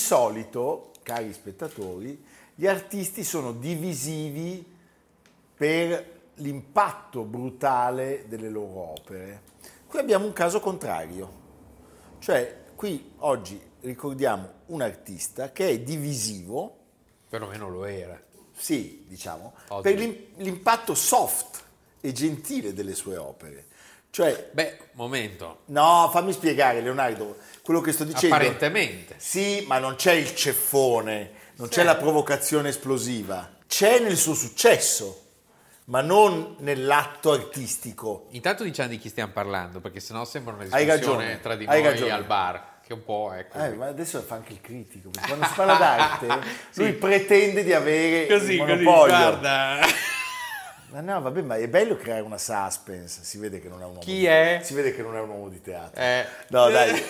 Solito, 0.00 0.90
cari 1.02 1.32
spettatori, 1.32 2.24
gli 2.54 2.66
artisti 2.66 3.22
sono 3.22 3.52
divisivi 3.52 4.64
per 5.54 6.18
l'impatto 6.36 7.22
brutale 7.22 8.24
delle 8.26 8.48
loro 8.48 8.92
opere. 8.98 9.42
Qui 9.86 9.98
abbiamo 9.98 10.24
un 10.26 10.32
caso 10.32 10.60
contrario, 10.60 11.38
cioè 12.18 12.62
qui 12.74 13.12
oggi 13.18 13.60
ricordiamo 13.80 14.48
un 14.66 14.80
artista 14.82 15.52
che 15.52 15.68
è 15.68 15.78
divisivo, 15.80 16.76
Perlomeno 17.28 17.68
lo 17.68 17.84
era. 17.84 18.18
sì, 18.56 19.04
diciamo, 19.06 19.52
Oggi. 19.68 19.82
per 19.82 19.98
l'im- 19.98 20.24
l'impatto 20.36 20.94
soft 20.94 21.62
e 22.00 22.12
gentile 22.12 22.72
delle 22.72 22.94
sue 22.94 23.16
opere. 23.16 23.66
Cioè, 24.10 24.50
Beh, 24.52 24.78
momento. 24.92 25.60
no, 25.66 26.08
fammi 26.10 26.32
spiegare 26.32 26.80
Leonardo, 26.80 27.36
quello 27.70 27.80
che 27.84 27.92
sto 27.92 28.02
dicendo... 28.02 28.34
Apparentemente. 28.34 29.14
Sì, 29.16 29.64
ma 29.68 29.78
non 29.78 29.94
c'è 29.94 30.12
il 30.12 30.34
ceffone, 30.34 31.30
non 31.56 31.68
c'è 31.68 31.84
la 31.84 31.94
provocazione 31.94 32.70
esplosiva. 32.70 33.48
C'è 33.68 34.00
nel 34.00 34.16
suo 34.16 34.34
successo, 34.34 35.26
ma 35.84 36.00
non 36.00 36.56
nell'atto 36.58 37.30
artistico. 37.30 38.26
Intanto 38.30 38.64
diciamo 38.64 38.88
di 38.88 38.98
chi 38.98 39.08
stiamo 39.08 39.30
parlando, 39.32 39.78
perché 39.80 40.00
sennò 40.00 40.24
sembra 40.24 40.54
una 40.54 40.64
discussione 40.64 40.90
ragione, 40.96 41.40
tra 41.40 41.54
di 41.54 41.64
hai 41.68 41.80
noi 41.80 41.90
ragione. 41.92 42.10
al 42.10 42.24
bar, 42.24 42.78
che 42.84 42.92
un 42.92 43.04
po' 43.04 43.32
è 43.32 43.46
così. 43.46 43.64
Eh, 43.64 43.74
ma 43.74 43.86
adesso 43.86 44.20
fa 44.20 44.34
anche 44.34 44.52
il 44.52 44.60
critico, 44.60 45.10
perché 45.10 45.28
quando 45.28 45.46
si 45.46 45.52
parla 45.54 45.74
d'arte, 45.76 46.26
Sì. 46.70 46.80
lui 46.82 46.92
pretende 46.94 47.62
di 47.62 47.72
avere 47.72 48.26
Così, 48.26 48.54
il 48.54 48.58
così, 48.58 48.72
monopolio. 48.82 49.16
guarda. 49.16 49.78
Ma 50.92 51.00
no, 51.00 51.20
vabbè, 51.20 51.42
ma 51.42 51.56
è 51.56 51.68
bello 51.68 51.96
creare 51.96 52.22
una 52.22 52.38
suspense, 52.38 53.20
si 53.22 53.38
vede 53.38 53.60
che 53.60 53.68
non 53.68 53.80
è 53.80 53.84
un 53.84 53.90
uomo 53.90 54.00
Chi 54.00 54.18
di 54.18 54.26
è? 54.26 54.60
Si 54.62 54.74
vede 54.74 54.94
che 54.94 55.02
non 55.02 55.16
è 55.16 55.20
un 55.20 55.28
uomo 55.28 55.48
di 55.48 55.60
teatro. 55.60 56.00
Eh. 56.00 56.26
No, 56.48 56.68
dai. 56.68 56.92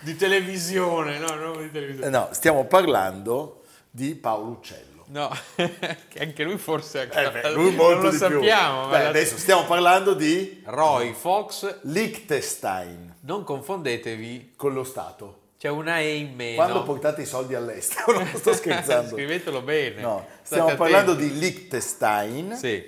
di 0.00 0.16
televisione, 0.16 1.18
no, 1.18 1.34
no, 1.34 1.56
di 1.60 1.70
televisione. 1.70 2.06
Eh, 2.06 2.10
No, 2.10 2.28
stiamo 2.32 2.64
parlando 2.64 3.64
di 3.90 4.14
Paolo 4.14 4.50
Uccello. 4.52 4.86
No, 5.08 5.30
che 5.56 6.18
anche 6.20 6.44
lui 6.44 6.58
forse 6.58 7.08
Eh 7.10 7.30
beh, 7.30 7.50
lui 7.52 7.74
molto 7.74 8.02
non 8.02 8.12
lo 8.12 8.12
sappiamo. 8.12 8.88
Beh, 8.88 9.02
la- 9.02 9.08
adesso 9.08 9.36
stiamo 9.38 9.64
parlando 9.64 10.12
di 10.14 10.62
Roy 10.66 11.12
Fox, 11.14 11.78
Liechtenstein 11.82 13.16
non 13.20 13.44
confondetevi, 13.44 14.52
con 14.56 14.72
lo 14.72 14.84
Stato. 14.84 15.40
C'è 15.58 15.68
una 15.68 15.98
E 16.00 16.16
in 16.16 16.34
meno. 16.34 16.54
Quando 16.56 16.82
portate 16.84 17.22
i 17.22 17.26
soldi 17.26 17.54
all'estero, 17.54 18.12
non 18.12 18.26
sto 18.34 18.54
scherzando. 18.54 19.10
Scrivetelo 19.16 19.60
bene. 19.62 20.00
No, 20.00 20.26
stiamo 20.42 20.74
parlando 20.76 21.12
attenti. 21.12 21.32
di 21.32 21.38
Liechtenstein 21.40 22.54
Sì. 22.56 22.84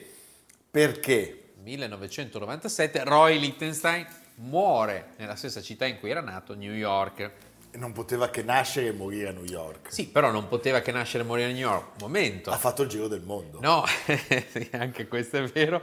perché 0.70 1.36
1997 1.62 3.04
Roy 3.04 3.38
Lichtenstein 3.38 4.06
muore 4.36 5.08
nella 5.16 5.34
stessa 5.36 5.60
città 5.60 5.84
in 5.86 5.98
cui 5.98 6.10
era 6.10 6.20
nato, 6.20 6.54
New 6.54 6.72
York. 6.72 7.30
non 7.72 7.92
poteva 7.92 8.30
che 8.30 8.42
nascere 8.42 8.88
e 8.88 8.92
morire 8.92 9.28
a 9.28 9.32
New 9.32 9.44
York. 9.44 9.92
Sì, 9.92 10.06
però 10.08 10.30
non 10.30 10.48
poteva 10.48 10.80
che 10.80 10.92
nascere 10.92 11.22
e 11.24 11.26
morire 11.26 11.48
a 11.50 11.52
New 11.52 11.58
York. 11.68 12.00
Momento. 12.00 12.50
Ha 12.50 12.56
fatto 12.56 12.82
il 12.82 12.88
giro 12.88 13.06
del 13.08 13.20
mondo. 13.22 13.58
No, 13.60 13.84
anche 14.72 15.06
questo 15.08 15.36
è 15.36 15.44
vero. 15.44 15.82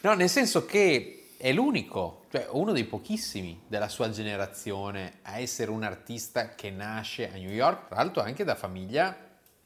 No, 0.00 0.14
nel 0.14 0.28
senso 0.28 0.64
che 0.64 1.17
è 1.38 1.52
l'unico, 1.52 2.24
cioè 2.32 2.48
uno 2.50 2.72
dei 2.72 2.84
pochissimi 2.84 3.62
della 3.68 3.88
sua 3.88 4.10
generazione 4.10 5.20
a 5.22 5.38
essere 5.38 5.70
un 5.70 5.84
artista 5.84 6.56
che 6.56 6.70
nasce 6.70 7.30
a 7.32 7.36
New 7.36 7.50
York, 7.50 7.86
tra 7.86 7.96
l'altro 7.96 8.22
anche 8.22 8.42
da 8.42 8.56
famiglia 8.56 9.16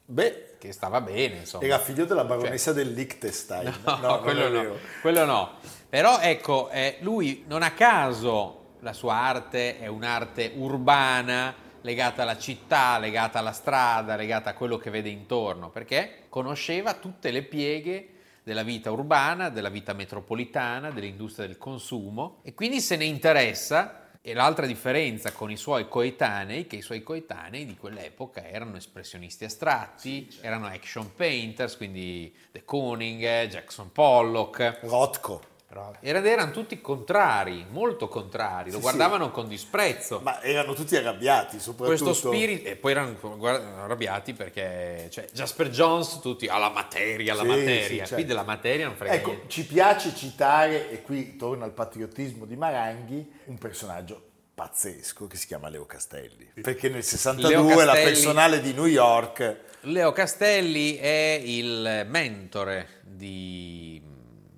Beh, 0.05 0.57
che 0.59 0.71
stava 0.71 1.01
bene, 1.01 1.37
insomma. 1.37 1.63
era 1.63 1.79
figlio 1.79 2.05
della 2.05 2.25
baronessa 2.25 2.73
del 2.73 2.93
Liechtenstein. 2.93 3.73
No, 3.85 3.97
non 4.01 4.21
quello 4.21 4.49
no, 4.49 4.75
quello 5.01 5.25
no. 5.25 5.51
Però 5.89 6.19
ecco, 6.19 6.69
eh, 6.69 6.97
lui 6.99 7.45
non 7.47 7.63
a 7.63 7.71
caso 7.71 8.75
la 8.81 8.93
sua 8.93 9.15
arte 9.15 9.79
è 9.79 9.87
un'arte 9.87 10.51
urbana, 10.55 11.55
legata 11.81 12.21
alla 12.21 12.37
città, 12.37 12.99
legata 12.99 13.39
alla 13.39 13.53
strada, 13.53 14.15
legata 14.15 14.51
a 14.51 14.53
quello 14.53 14.77
che 14.77 14.91
vede 14.91 15.09
intorno, 15.09 15.69
perché 15.69 16.25
conosceva 16.29 16.93
tutte 16.93 17.31
le 17.31 17.41
pieghe 17.41 18.07
della 18.43 18.63
vita 18.63 18.91
urbana, 18.91 19.49
della 19.49 19.69
vita 19.69 19.93
metropolitana, 19.93 20.91
dell'industria 20.91 21.47
del 21.47 21.57
consumo 21.57 22.39
e 22.43 22.53
quindi 22.53 22.81
se 22.81 22.95
ne 22.95 23.05
interessa. 23.05 23.99
E 24.25 24.33
l'altra 24.33 24.65
differenza 24.65 25.33
con 25.33 25.51
i 25.51 25.57
suoi 25.57 25.89
coetanei, 25.89 26.65
che 26.65 26.77
i 26.77 26.81
suoi 26.81 27.03
coetanei 27.03 27.65
di 27.65 27.75
quell'epoca 27.75 28.47
erano 28.47 28.77
espressionisti 28.77 29.43
astratti, 29.43 30.29
erano 30.39 30.67
action 30.67 31.13
painters, 31.13 31.75
quindi 31.75 32.33
De 32.49 32.63
Kooning, 32.63 33.47
Jackson 33.47 33.91
Pollock, 33.91 34.79
Rothko. 34.83 35.52
Erano, 36.01 36.25
erano 36.27 36.51
tutti 36.51 36.79
contrari, 36.81 37.65
molto 37.69 38.07
contrari, 38.07 38.69
lo 38.69 38.75
Sì, 38.77 38.81
guardavano 38.81 39.31
con 39.31 39.47
disprezzo. 39.47 40.19
Ma 40.21 40.41
erano 40.41 40.73
tutti 40.73 40.95
arrabbiati, 40.95 41.59
soprattutto. 41.59 42.03
Questo 42.03 42.27
spirito, 42.29 42.69
e 42.69 42.75
poi 42.75 42.91
erano 42.91 43.15
guarda, 43.37 43.83
arrabbiati 43.83 44.33
perché 44.33 45.07
cioè, 45.11 45.27
Jasper 45.31 45.69
Jones, 45.69 46.19
tutti 46.21 46.47
alla 46.47 46.69
materia, 46.69 47.33
alla 47.33 47.41
Sì, 47.43 47.47
materia. 47.47 47.83
sì, 47.87 47.95
certo. 47.97 48.13
Qui 48.15 48.25
della 48.25 48.43
materia 48.43 48.85
non 48.85 48.95
frega 48.95 49.13
Ecco, 49.13 49.29
niente. 49.29 49.49
ci 49.49 49.65
piace 49.65 50.13
citare, 50.15 50.91
e 50.91 51.01
qui 51.01 51.35
torna 51.35 51.65
al 51.65 51.71
patriottismo 51.71 52.45
di 52.45 52.55
Maranghi, 52.55 53.31
un 53.45 53.57
personaggio 53.57 54.21
pazzesco 54.55 55.25
che 55.27 55.35
si 55.35 55.47
chiama 55.47 55.67
Leo 55.69 55.85
Castelli. 55.85 56.51
Perché 56.61 56.87
nel 56.89 57.03
62 57.03 57.49
Leo 57.55 57.63
la 57.79 57.85
Castelli- 57.93 58.03
personale 58.03 58.61
di 58.61 58.73
New 58.73 58.85
York 58.85 59.59
Leo 59.85 60.11
Castelli 60.13 60.95
è 60.95 61.41
il 61.43 62.05
mentore 62.07 63.01
di 63.01 64.01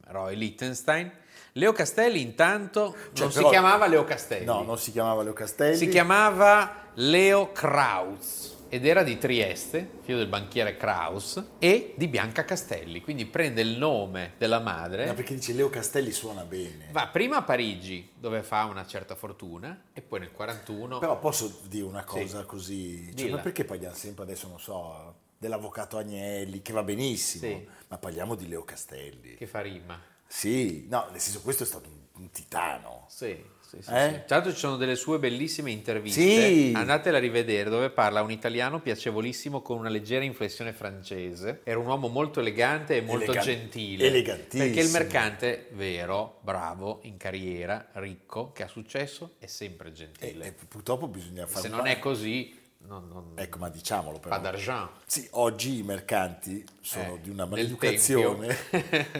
Roy 0.07 0.35
Lichtenstein. 0.35 1.11
Leo 1.53 1.71
Castelli 1.71 2.21
intanto 2.21 2.95
Cioè, 3.13 3.23
non 3.23 3.31
si 3.31 3.37
però- 3.37 3.49
chiamava 3.49 3.87
Leo 3.87 4.03
Castelli, 4.03 4.43
No, 4.45 4.63
non 4.63 4.77
si 4.77 4.91
chiamava 4.91 5.23
Leo 5.23 5.33
Castelli. 5.33 5.77
si 5.77 5.87
chiamava 5.87 6.83
Leo 6.95 7.51
Kraus 7.53 8.53
ed 8.67 8.85
era 8.85 9.03
di 9.03 9.17
Trieste, 9.17 9.89
figlio 10.01 10.17
del 10.17 10.27
banchiere 10.27 10.75
Kraus, 10.75 11.41
e 11.59 11.93
di 11.95 12.07
Bianca 12.07 12.43
Castelli, 12.43 12.99
quindi 12.99 13.25
prende 13.25 13.61
il 13.61 13.77
nome 13.77 14.33
della 14.37 14.59
madre. 14.59 15.05
No, 15.05 15.13
perché 15.13 15.35
dice 15.35 15.53
Leo 15.53 15.69
Castelli 15.69 16.11
suona 16.11 16.43
bene. 16.43 16.87
Va 16.91 17.07
prima 17.07 17.37
a 17.37 17.43
Parigi, 17.43 18.09
dove 18.19 18.41
fa 18.41 18.65
una 18.65 18.85
certa 18.85 19.15
fortuna, 19.15 19.83
e 19.93 20.01
poi 20.01 20.19
nel 20.21 20.31
41 20.33 20.99
Però 20.99 21.17
posso 21.19 21.59
dire 21.69 21.85
una 21.85 22.03
cosa 22.03 22.43
così? 22.43 23.15
Cioè, 23.15 23.29
ma 23.29 23.37
perché 23.37 23.63
parliamo 23.63 23.95
sempre 23.95 24.23
adesso, 24.23 24.47
non 24.49 24.59
so, 24.59 25.15
dell'avvocato 25.49 25.97
Agnelli, 25.97 26.61
che 26.61 26.73
va 26.73 26.83
benissimo, 26.83 27.47
Sì. 27.47 27.67
ma 27.87 27.97
parliamo 27.97 28.35
di 28.35 28.47
Leo 28.47 28.63
Castelli. 28.63 29.35
che 29.35 29.47
fa 29.47 29.61
rima. 29.61 29.99
Sì, 30.27 30.87
no, 30.89 31.07
nel 31.11 31.19
senso 31.21 31.41
questo 31.41 31.63
è 31.63 31.65
stato 31.65 31.87
un, 31.89 32.23
un 32.23 32.31
titano. 32.31 33.05
Sì, 33.07 33.39
sì, 33.61 33.77
sì, 33.81 33.91
Eh? 33.91 34.09
sì. 34.09 34.21
L'altro 34.27 34.51
ci 34.51 34.57
sono 34.57 34.75
delle 34.75 34.95
sue 34.95 35.19
bellissime 35.19 35.69
interviste, 35.71 36.19
Sì. 36.21 36.71
andatela 36.75 37.17
a 37.17 37.19
rivedere, 37.19 37.69
dove 37.69 37.91
parla 37.91 38.21
un 38.23 38.31
italiano 38.31 38.81
piacevolissimo 38.81 39.61
con 39.61 39.77
una 39.77 39.89
leggera 39.89 40.23
inflessione 40.23 40.73
francese. 40.73 41.61
Era 41.63 41.77
un 41.77 41.85
uomo 41.85 42.07
molto 42.07 42.39
elegante 42.39 42.97
e 42.97 43.01
molto 43.01 43.25
Elegan- 43.31 43.43
gentile. 43.43 44.07
elegantissimo. 44.07 44.63
Perché 44.63 44.79
il 44.81 44.89
mercante 44.91 45.67
vero, 45.73 46.39
bravo, 46.41 46.99
in 47.03 47.17
carriera, 47.17 47.89
ricco, 47.93 48.51
che 48.51 48.63
ha 48.63 48.67
successo, 48.67 49.35
è 49.37 49.45
sempre 49.45 49.89
E, 49.89 49.93
gentile. 49.93 50.45
e 50.47 50.51
purtroppo 50.67 51.07
bisogna 51.07 51.45
fare 51.45 51.61
Se 51.61 51.67
non 51.69 51.85
è 51.85 51.99
così, 51.99 52.63
non, 52.87 53.07
non 53.11 53.31
Ecco, 53.35 53.57
ma 53.57 53.69
diciamolo 53.69 54.19
però. 54.19 54.29
pas 54.35 54.41
d'argent. 54.41 54.89
Sì, 55.05 55.27
oggi 55.31 55.79
i 55.79 55.83
mercanti 55.83 56.65
sono 56.81 57.15
Eh, 57.15 57.21
di 57.21 57.29
una 57.29 57.45
maleducazione. 57.45 58.55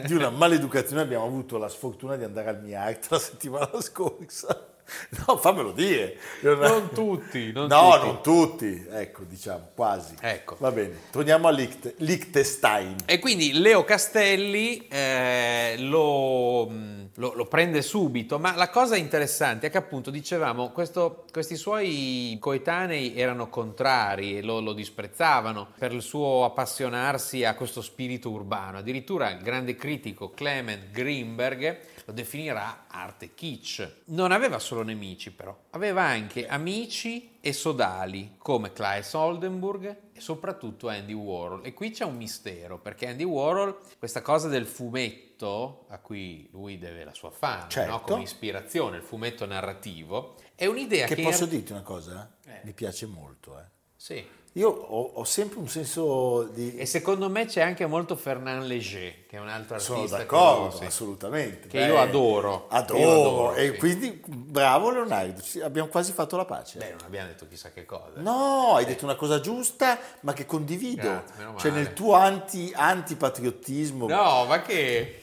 di 0.04 0.12
una 0.14 0.30
maleducazione. 0.30 1.02
Abbiamo 1.02 1.24
avuto 1.26 1.58
la 1.58 1.68
sfortuna 1.68 2.16
di 2.16 2.24
andare 2.24 2.48
al 2.50 2.62
MIART 2.62 3.06
la 3.10 3.18
settimana 3.18 3.80
scorsa. 3.80 4.70
No, 5.26 5.36
fammelo 5.36 5.72
dire. 5.72 6.16
Non 6.42 6.90
tutti, 6.94 7.50
non 7.50 7.66
no, 7.66 7.90
tutti. 7.94 8.06
non 8.06 8.22
tutti. 8.22 8.86
Ecco, 8.88 9.24
diciamo, 9.24 9.70
quasi. 9.74 10.14
Ecco. 10.20 10.56
Va 10.60 10.70
bene, 10.70 10.96
torniamo 11.10 11.48
a 11.48 11.50
Licht- 11.50 11.94
Liechtenstein. 11.96 12.94
E 13.04 13.18
quindi 13.18 13.52
Leo 13.54 13.82
Castelli 13.82 14.86
eh, 14.86 15.74
lo, 15.78 16.68
mh, 16.68 17.05
lo- 17.16 17.32
lo 17.34 17.46
prende 17.46 17.82
subito, 17.82 18.38
ma 18.38 18.54
la 18.56 18.70
cosa 18.70 18.96
interessante 18.96 19.66
è 19.66 19.70
che 19.70 19.78
appunto 19.78 20.10
dicevamo, 20.10 20.70
questo- 20.70 21.24
questi 21.32 21.56
suoi 21.56 22.36
coetanei 22.40 23.16
erano 23.16 23.48
contrari 23.48 24.38
e 24.38 24.42
lo, 24.42 24.60
lo 24.60 24.72
disprezzavano 24.72 25.68
per 25.78 25.92
il 25.92 26.02
suo 26.02 26.44
appassionarsi 26.44 27.44
a 27.44 27.54
questo 27.54 27.82
spirito 27.82 28.30
urbano. 28.30 28.78
Addirittura 28.78 29.30
il 29.30 29.42
grande 29.42 29.74
critico 29.76 30.30
Clement 30.30 30.90
Greenberg 30.90 31.78
lo 32.04 32.12
definirà 32.12 32.84
arte 32.88 33.34
kitsch. 33.34 33.88
Non 34.06 34.30
aveva 34.32 34.58
solo 34.58 34.82
nemici 34.82 35.32
però, 35.32 35.56
aveva 35.70 36.02
anche 36.02 36.46
amici 36.46 37.38
e 37.40 37.52
sodali 37.52 38.34
come 38.38 38.72
Claes 38.72 39.12
Oldenburg 39.14 39.96
e 40.12 40.20
soprattutto 40.20 40.88
Andy 40.88 41.12
Warhol. 41.12 41.64
E 41.64 41.72
qui 41.74 41.90
c'è 41.90 42.04
un 42.04 42.16
mistero, 42.16 42.78
perché 42.78 43.08
Andy 43.08 43.24
Warhol, 43.24 43.78
questa 43.98 44.22
cosa 44.22 44.48
del 44.48 44.66
fumetto, 44.66 45.25
a 45.44 45.98
cui 45.98 46.48
lui 46.52 46.78
deve 46.78 47.04
la 47.04 47.12
sua 47.12 47.30
fama, 47.30 47.66
Certo. 47.68 47.90
no? 47.90 48.00
come 48.00 48.22
ispirazione, 48.22 48.96
il 48.96 49.02
fumetto 49.02 49.44
narrativo, 49.44 50.36
è 50.54 50.66
un'idea 50.66 51.06
Che 51.06 51.16
che... 51.16 51.22
posso 51.22 51.44
in- 51.44 51.50
dirti 51.50 51.72
una 51.72 51.82
cosa? 51.82 52.30
Eh. 52.46 52.60
Mi 52.62 52.72
piace 52.72 53.04
molto, 53.06 53.58
eh. 53.58 53.64
Sì. 53.96 54.24
Io 54.56 54.70
ho, 54.70 55.10
ho 55.16 55.24
sempre 55.24 55.58
un 55.58 55.68
senso 55.68 56.44
di... 56.44 56.76
E 56.76 56.86
secondo 56.86 57.28
me 57.28 57.44
c'è 57.44 57.60
anche 57.60 57.84
molto 57.84 58.16
Fernand 58.16 58.64
Léger, 58.64 59.26
che 59.26 59.36
è 59.36 59.38
un 59.38 59.48
altro 59.50 59.74
artista 59.74 59.94
Sono 59.94 60.06
che 60.06 60.16
d'accordo, 60.16 60.76
sì. 60.78 60.84
assolutamente. 60.86 61.68
Che 61.68 61.78
io 61.78 61.98
adoro. 61.98 62.66
Adoro. 62.70 62.98
Che 62.98 63.04
io 63.04 63.10
adoro, 63.10 63.54
e 63.54 63.72
sì. 63.72 63.76
quindi 63.76 64.22
bravo 64.26 64.90
Leonardo, 64.90 65.42
abbiamo 65.62 65.88
quasi 65.88 66.12
fatto 66.12 66.38
la 66.38 66.46
pace. 66.46 66.78
Beh, 66.78 66.88
non 66.92 67.00
abbiamo 67.04 67.26
detto 67.28 67.46
chissà 67.46 67.70
che 67.70 67.84
cosa. 67.84 68.12
No, 68.14 68.76
hai 68.76 68.86
detto 68.86 69.04
una 69.04 69.14
cosa 69.16 69.40
giusta, 69.40 69.98
ma 70.20 70.32
che 70.32 70.46
condivido. 70.46 71.02
Grazie, 71.02 71.58
cioè 71.58 71.70
nel 71.72 71.92
tuo 71.92 72.14
anti, 72.14 72.72
antipatriottismo. 72.74 74.06
No, 74.08 74.46
ma 74.46 74.62
che... 74.62 75.20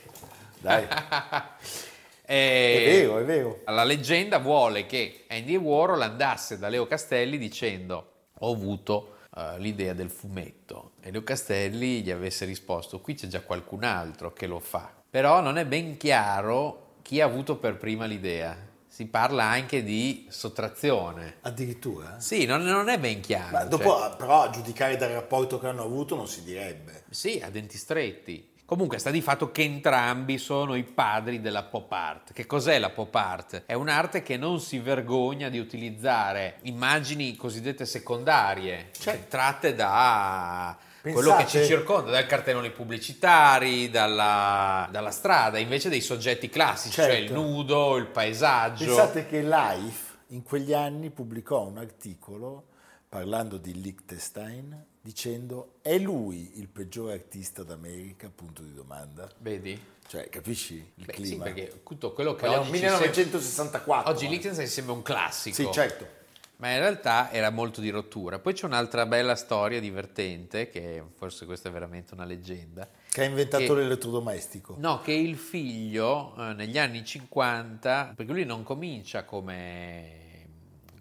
Dai, 0.64 0.88
Eh, 2.26 2.78
è 2.78 3.02
vero, 3.02 3.18
è 3.20 3.24
vero. 3.26 3.62
La 3.66 3.84
leggenda 3.84 4.40
vuole 4.40 4.86
che 4.86 5.26
Andy 5.28 5.58
Warhol 5.58 6.02
andasse 6.02 6.58
da 6.58 6.70
Leo 6.70 6.88
Castelli 6.88 7.38
dicendo 7.38 8.12
ho 8.40 8.54
avuto 8.54 9.18
eh, 9.36 9.60
l'idea 9.60 9.92
del 9.94 10.10
fumetto 10.10 10.94
e 11.02 11.12
Leo 11.12 11.24
Castelli 11.24 12.02
gli 12.02 12.12
avesse 12.12 12.46
risposto 12.46 13.02
qui 13.02 13.16
c'è 13.16 13.28
già 13.28 13.42
qualcun 13.42 13.84
altro 13.84 14.32
che 14.32 14.48
lo 14.48 14.60
fa. 14.60 14.90
Però 15.10 15.42
non 15.42 15.58
è 15.58 15.66
ben 15.66 15.98
chiaro 15.98 16.94
chi 17.02 17.20
ha 17.20 17.26
avuto 17.26 17.58
per 17.58 17.78
prima 17.78 18.06
l'idea. 18.06 18.58
Si 18.88 19.06
parla 19.08 19.44
anche 19.44 19.84
di 19.84 20.26
sottrazione. 20.30 21.38
Addirittura? 21.42 22.20
Sì, 22.22 22.46
non, 22.46 22.62
non 22.64 22.88
è 22.88 23.00
ben 23.00 23.20
chiaro. 23.20 23.52
Ma 23.52 23.60
cioè- 23.62 23.70
dopo, 23.70 24.16
però, 24.16 24.44
a 24.44 24.50
giudicare 24.50 24.96
dal 24.96 25.10
rapporto 25.10 25.60
che 25.60 25.68
hanno 25.68 25.84
avuto 25.84 26.16
non 26.16 26.28
si 26.28 26.42
direbbe. 26.44 27.04
Sì, 27.10 27.42
a 27.44 27.50
denti 27.50 27.78
stretti. 27.78 28.52
Comunque 28.74 28.98
sta 28.98 29.12
di 29.12 29.22
fatto 29.22 29.52
che 29.52 29.62
entrambi 29.62 30.40
sono 30.40 30.74
i 30.74 30.82
padri 30.82 31.40
della 31.42 31.62
pop 31.62 31.92
art. 31.92 32.34
Che 32.34 32.48
cos'è 32.48 32.80
la 32.80 32.90
pop 32.90 33.14
art? 33.14 33.66
È 33.68 33.74
un'arte 33.74 34.24
che 34.24 34.36
non 34.36 34.60
si 34.60 34.80
vergogna 34.80 35.50
di 35.50 35.60
utilizzare 35.60 36.56
immagini 36.64 37.36
cosiddette 37.36 37.86
secondarie, 37.86 38.90
Certo. 38.98 39.26
tratte 39.30 39.76
da 39.76 40.76
quello 41.04 41.36
che 41.36 41.46
ci 41.46 41.58
Pensate- 41.58 41.66
circonda, 41.68 42.10
dai 42.10 42.26
cartelloni 42.26 42.72
pubblicitari, 42.72 43.92
dalla, 43.92 44.88
dalla 44.90 45.12
strada, 45.12 45.60
invece 45.60 45.90
dei 45.90 46.02
soggetti 46.02 46.50
classici, 46.50 46.96
cioè 46.96 47.12
il 47.12 47.28
Certo. 47.28 47.34
nudo, 47.40 47.96
il 47.98 48.08
paesaggio. 48.08 48.86
Pensate 48.86 49.28
che 49.28 49.44
Life 49.44 50.14
in 50.30 50.42
quegli 50.42 50.74
anni 50.74 51.12
pubblicò 51.12 51.62
un 51.68 51.78
articolo 51.78 52.70
parlando 53.18 53.58
di 53.58 53.80
Liechtenstein 53.80 54.86
dicendo 55.00 55.76
è 55.84 56.00
lui 56.00 56.54
il 56.56 56.68
peggiore 56.68 57.14
artista 57.14 57.62
d'America, 57.62 58.32
punto 58.34 58.64
di 58.64 58.74
domanda. 58.74 59.30
Vedi? 59.38 59.80
Cioè, 60.08 60.30
capisci 60.30 60.74
il 60.96 61.06
Beh, 61.06 61.14
sì, 61.14 61.22
clima? 61.22 61.44
perché 61.44 61.82
tutto 61.84 62.12
quello 62.12 62.34
che 62.34 62.42
Parliamo 62.48 62.64
oggi 62.64 62.74
ci 62.74 62.80
sembra- 62.80 62.98
1964. 63.06 64.12
Oggi 64.12 64.26
eh. 64.26 64.30
Liechtenstein 64.30 64.68
sembra 64.68 64.94
un 64.96 65.02
classico. 65.04 65.56
Sì, 65.56 65.70
certo. 65.72 66.22
Ma 66.56 66.72
in 66.72 66.80
realtà 66.80 67.32
era 67.32 67.52
molto 67.52 67.82
di 67.82 67.92
rottura. 67.92 68.40
Poi 68.40 68.54
c'è 68.54 68.66
un'altra 68.66 69.06
bella 69.06 69.36
storia 69.36 69.80
divertente, 69.80 70.70
che 70.70 71.04
forse 71.16 71.46
questa 71.46 71.70
è 71.70 71.72
veramente 71.72 72.16
una 72.16 72.26
leggenda. 72.26 72.90
Che 73.12 73.22
ha 73.22 73.26
inventato 73.26 73.64
Che- 73.64 73.74
l'elettrodomestico. 73.76 74.76
No, 74.80 75.02
che 75.02 75.12
il 75.14 75.38
figlio 75.38 76.34
eh, 76.36 76.54
negli 76.54 76.80
anni 76.80 77.06
50, 77.06 78.14
perché 78.16 78.32
lui 78.32 78.46
non 78.46 78.64
comincia 78.64 79.24
come, 79.24 80.48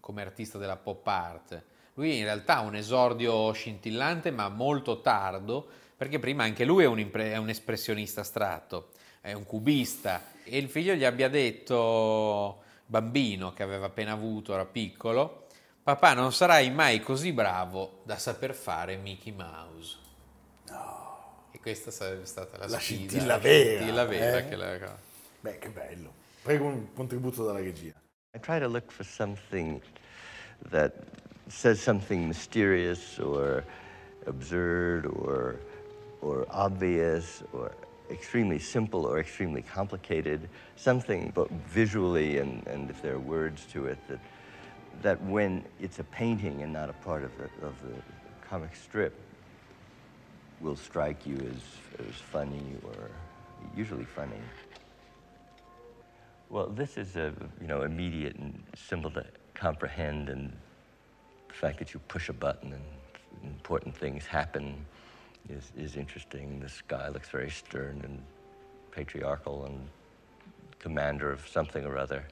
come 0.00 0.20
artista 0.20 0.58
della 0.58 0.76
pop 0.76 1.06
art, 1.06 1.62
lui 1.94 2.18
in 2.18 2.24
realtà 2.24 2.56
ha 2.56 2.60
un 2.60 2.74
esordio 2.74 3.52
scintillante 3.52 4.30
ma 4.30 4.48
molto 4.48 5.00
tardo, 5.00 5.66
perché 5.96 6.18
prima 6.18 6.44
anche 6.44 6.64
lui 6.64 6.84
è 6.84 6.86
un, 6.86 6.98
impre- 6.98 7.32
è 7.32 7.36
un 7.36 7.48
espressionista 7.48 8.22
astratto, 8.22 8.90
è 9.20 9.32
un 9.32 9.44
cubista, 9.44 10.22
e 10.44 10.58
il 10.58 10.68
figlio 10.68 10.94
gli 10.94 11.04
abbia 11.04 11.28
detto, 11.28 12.62
bambino 12.86 13.52
che 13.52 13.62
aveva 13.62 13.86
appena 13.86 14.12
avuto, 14.12 14.54
era 14.54 14.64
piccolo, 14.64 15.46
papà 15.82 16.14
non 16.14 16.32
sarai 16.32 16.70
mai 16.70 17.00
così 17.00 17.32
bravo 17.32 18.00
da 18.04 18.16
saper 18.16 18.54
fare 18.54 18.96
Mickey 18.96 19.32
Mouse. 19.32 19.98
E 21.50 21.60
questa 21.60 21.90
sarebbe 21.90 22.24
stata 22.24 22.56
la, 22.56 22.66
La 22.66 22.78
sfida, 22.78 22.80
scintilla 22.80 23.26
la 23.26 23.38
vera, 23.38 23.76
scintilla 23.76 24.04
vera 24.06 24.38
eh? 24.38 24.48
che 24.48 24.56
la- 24.56 24.96
Beh, 25.40 25.58
che 25.58 25.68
bello. 25.68 26.12
Prego 26.42 26.66
un 26.66 26.92
contributo 26.94 27.44
dalla 27.44 27.58
regia. 27.58 27.92
I 28.34 28.40
try 28.40 28.58
to 28.58 28.66
look 28.66 28.90
for 28.90 29.04
something 29.04 29.80
that 30.70 30.92
says 31.52 31.80
something 31.80 32.26
mysterious 32.26 33.18
or 33.18 33.64
absurd 34.26 35.06
or, 35.06 35.56
or 36.20 36.46
obvious 36.50 37.42
or 37.52 37.72
extremely 38.10 38.58
simple 38.58 39.06
or 39.06 39.20
extremely 39.20 39.62
complicated, 39.62 40.48
something 40.76 41.32
but 41.34 41.50
visually 41.50 42.38
and, 42.38 42.66
and 42.66 42.90
if 42.90 43.00
there 43.02 43.14
are 43.14 43.20
words 43.20 43.66
to 43.66 43.86
it 43.86 43.98
that, 44.08 44.20
that 45.02 45.22
when 45.22 45.64
it's 45.80 45.98
a 45.98 46.04
painting 46.04 46.62
and 46.62 46.72
not 46.72 46.90
a 46.90 46.94
part 46.94 47.22
of 47.22 47.30
the, 47.38 47.66
of 47.66 47.80
the 47.82 47.94
comic 48.40 48.74
strip 48.74 49.18
will 50.60 50.76
strike 50.76 51.26
you 51.26 51.36
as, 51.36 52.06
as 52.08 52.14
funny 52.14 52.76
or 52.84 53.10
usually 53.76 54.04
funny. 54.04 54.40
Well, 56.50 56.68
this 56.68 56.98
is 56.98 57.16
a 57.16 57.32
you 57.60 57.66
know 57.66 57.82
immediate 57.82 58.36
and 58.36 58.62
simple 58.76 59.10
to 59.12 59.24
comprehend, 59.54 60.28
and 60.28 60.52
the 61.52 61.58
fact 61.58 61.78
that 61.78 61.92
you 61.92 62.00
push 62.08 62.28
a 62.28 62.32
button 62.32 62.72
and 62.72 62.82
important 63.44 63.94
things 63.96 64.26
happen 64.26 64.86
is 65.48 65.70
is 65.76 65.96
interesting. 65.96 66.60
The 66.60 66.68
sky 66.68 67.08
looks 67.08 67.28
very 67.28 67.50
stern 67.50 68.00
and 68.04 68.22
patriarchal 68.90 69.64
and 69.64 69.88
commander 70.78 71.30
of 71.32 71.46
something 71.48 71.84
or 71.84 71.98
other. 71.98 72.26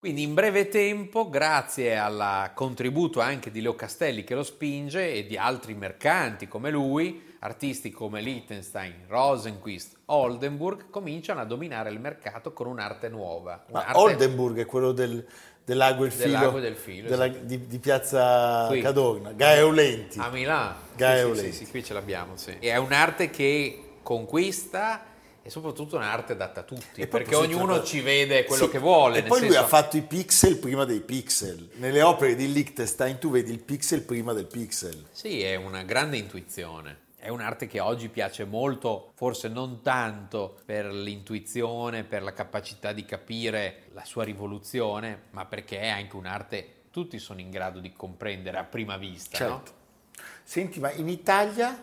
Quindi 0.00 0.22
in 0.22 0.32
breve 0.32 0.68
tempo, 0.68 1.28
grazie 1.28 1.98
al 1.98 2.52
contributo 2.54 3.20
anche 3.20 3.50
di 3.50 3.60
Leo 3.60 3.74
Castelli 3.74 4.22
che 4.22 4.36
lo 4.36 4.44
spinge 4.44 5.12
e 5.12 5.26
di 5.26 5.36
altri 5.36 5.74
mercanti 5.74 6.46
come 6.46 6.70
lui, 6.70 7.34
artisti 7.40 7.90
come 7.90 8.20
Liechtenstein, 8.20 9.06
Rosenquist, 9.08 9.96
Oldenburg 10.06 10.88
cominciano 10.88 11.40
a 11.40 11.44
dominare 11.44 11.90
il 11.90 11.98
mercato 11.98 12.52
con 12.52 12.68
un'arte 12.68 13.08
nuova. 13.08 13.64
Ma 13.72 13.80
un'arte- 13.80 13.98
Oldenburg 13.98 14.58
è 14.60 14.66
quello 14.66 14.92
del, 14.92 15.26
dell'ago 15.68 16.04
e 16.04 16.06
il 16.06 16.12
filo, 16.12 16.56
e 16.56 16.60
del 16.62 16.76
filo, 16.76 17.08
della- 17.10 17.26
esatto. 17.26 17.44
di, 17.44 17.66
di 17.66 17.78
piazza 17.78 18.64
Qui. 18.68 18.80
Cadorna, 18.80 19.32
Gaeolenti. 19.32 20.18
A 20.18 20.30
Milano. 20.30 20.76
Gaia 20.96 21.34
Sì, 21.34 21.40
sì, 21.40 21.52
sì, 21.52 21.66
qui 21.68 21.84
ce 21.84 21.92
l'abbiamo, 21.92 22.36
sì. 22.36 22.56
È 22.58 22.74
un'arte 22.76 23.28
che 23.30 23.82
conquista 24.02 25.04
e 25.42 25.50
soprattutto 25.50 25.96
un'arte 25.96 26.32
adatta 26.32 26.60
a 26.60 26.62
tutti, 26.62 27.00
E 27.02 27.06
perché 27.06 27.34
ognuno 27.34 27.66
cosa- 27.74 27.84
ci 27.84 28.00
vede 28.00 28.44
quello 28.44 28.64
Sì, 28.64 28.70
che 28.70 28.78
vuole. 28.78 29.18
E 29.18 29.22
poi 29.24 29.40
lui 29.40 29.48
senso- 29.50 29.64
ha 29.64 29.68
fatto 29.68 29.96
i 29.98 30.02
pixel 30.02 30.56
prima 30.56 30.84
dei 30.84 31.00
pixel. 31.00 31.68
Nelle 31.74 32.02
opere 32.02 32.34
di 32.34 32.50
Liechtenstein 32.52 33.18
tu 33.18 33.30
vedi 33.30 33.50
il 33.52 33.60
pixel 33.60 34.02
prima 34.02 34.32
del 34.32 34.46
pixel. 34.46 35.04
Sì, 35.12 35.42
è 35.42 35.54
una 35.54 35.82
grande 35.84 36.16
intuizione. 36.16 37.06
È 37.28 37.30
un'arte 37.30 37.66
che 37.66 37.78
oggi 37.78 38.08
piace 38.08 38.46
molto, 38.46 39.10
forse 39.12 39.48
non 39.48 39.82
tanto 39.82 40.60
per 40.64 40.86
l'intuizione, 40.86 42.02
per 42.02 42.22
la 42.22 42.32
capacità 42.32 42.94
di 42.94 43.04
capire 43.04 43.88
la 43.92 44.02
sua 44.06 44.24
rivoluzione, 44.24 45.24
ma 45.32 45.44
perché 45.44 45.78
è 45.78 45.88
anche 45.88 46.16
un'arte 46.16 46.84
tutti 46.90 47.18
sono 47.18 47.40
in 47.40 47.50
grado 47.50 47.80
di 47.80 47.92
comprendere 47.92 48.56
a 48.56 48.64
prima 48.64 48.96
vista, 48.96 49.46
no? 49.46 49.54
Certo. 49.56 49.72
Senti, 50.42 50.80
ma 50.80 50.90
in 50.92 51.06
Italia 51.06 51.78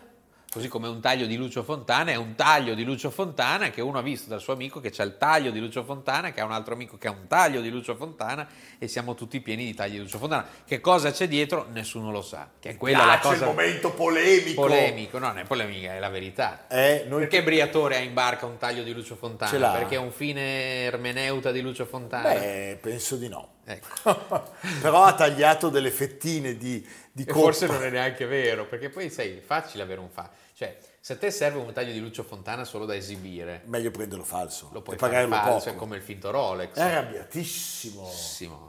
Così 0.56 0.68
come 0.68 0.88
un 0.88 1.00
taglio 1.00 1.26
di 1.26 1.36
Lucio 1.36 1.62
Fontana 1.62 2.12
è 2.12 2.14
un 2.14 2.34
taglio 2.34 2.72
di 2.72 2.82
Lucio 2.82 3.10
Fontana 3.10 3.68
che 3.68 3.82
uno 3.82 3.98
ha 3.98 4.00
visto 4.00 4.30
dal 4.30 4.40
suo 4.40 4.54
amico 4.54 4.80
che 4.80 4.88
c'è 4.88 5.04
il 5.04 5.18
taglio 5.18 5.50
di 5.50 5.60
Lucio 5.60 5.84
Fontana, 5.84 6.32
che 6.32 6.40
ha 6.40 6.46
un 6.46 6.52
altro 6.52 6.72
amico 6.72 6.96
che 6.96 7.08
ha 7.08 7.10
un 7.10 7.26
taglio 7.26 7.60
di 7.60 7.68
Lucio 7.68 7.94
Fontana 7.94 8.48
e 8.78 8.88
siamo 8.88 9.14
tutti 9.14 9.38
pieni 9.40 9.66
di 9.66 9.74
tagli 9.74 9.90
di 9.92 9.98
Lucio 9.98 10.16
Fontana. 10.16 10.48
Che 10.64 10.80
cosa 10.80 11.10
c'è 11.10 11.28
dietro? 11.28 11.66
Nessuno 11.72 12.10
lo 12.10 12.22
sa. 12.22 12.48
Che 12.58 12.70
è 12.70 12.76
quella 12.78 13.04
la 13.04 13.18
cosa 13.18 13.34
il 13.44 13.50
momento 13.50 13.92
polemico. 13.92 14.62
polemico, 14.62 15.18
no, 15.18 15.26
non 15.26 15.40
è 15.40 15.44
polemica, 15.44 15.92
è 15.92 15.98
la 15.98 16.08
verità. 16.08 16.66
Eh, 16.68 17.04
noi- 17.06 17.20
Perché 17.20 17.42
Briatore 17.42 17.96
ha 17.96 18.00
in 18.00 18.14
barca 18.14 18.46
un 18.46 18.56
taglio 18.56 18.82
di 18.82 18.94
Lucio 18.94 19.14
Fontana? 19.14 19.72
Perché 19.72 19.96
è 19.96 19.98
un 19.98 20.10
fine 20.10 20.84
ermeneuta 20.84 21.52
di 21.52 21.60
Lucio 21.60 21.84
Fontana? 21.84 22.32
Beh, 22.32 22.78
penso 22.80 23.16
di 23.16 23.28
no. 23.28 23.56
Ecco. 23.66 24.54
Però 24.80 25.02
ha 25.02 25.14
tagliato 25.14 25.68
delle 25.68 25.90
fettine 25.90 26.56
di, 26.56 26.86
di 27.12 27.24
forse 27.24 27.66
non 27.66 27.82
è 27.82 27.90
neanche 27.90 28.24
vero, 28.24 28.64
perché 28.64 28.88
poi 28.88 29.10
sai, 29.10 29.36
è 29.36 29.40
facile 29.40 29.82
avere 29.82 30.00
un 30.00 30.08
fa. 30.08 30.30
Cioè, 30.58 30.74
se 31.00 31.12
a 31.12 31.16
te 31.18 31.30
serve 31.30 31.58
un 31.58 31.70
taglio 31.74 31.92
di 31.92 32.00
Lucio 32.00 32.22
Fontana 32.22 32.64
solo 32.64 32.86
da 32.86 32.94
esibire, 32.96 33.60
Meglio 33.66 33.90
prenderlo 33.90 34.24
falso 34.24 34.70
lo 34.72 34.80
puoi 34.80 34.96
e 34.96 34.98
pagarlo 34.98 35.34
falso, 35.34 35.64
poco. 35.66 35.68
è 35.68 35.74
come 35.74 35.96
il 35.96 36.02
finto 36.02 36.30
Rolex. 36.30 36.72
È 36.76 36.80
arrabbiatissimo. 36.80 38.10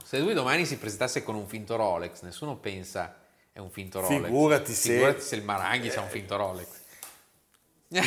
Se 0.04 0.18
lui 0.18 0.34
domani 0.34 0.66
si 0.66 0.76
presentasse 0.76 1.22
con 1.22 1.34
un 1.34 1.46
finto 1.46 1.76
Rolex, 1.76 2.20
nessuno 2.20 2.58
pensa 2.58 3.16
è 3.50 3.58
un 3.58 3.70
finto 3.70 4.00
Rolex. 4.00 4.22
Figurati 4.26 4.74
se- 4.74 4.92
Figurati 4.92 5.20
se 5.22 5.36
il 5.36 5.42
Maranghi 5.44 5.88
c'ha 5.88 6.02
un 6.02 6.08
finto 6.10 6.36
Rolex. 6.36 6.66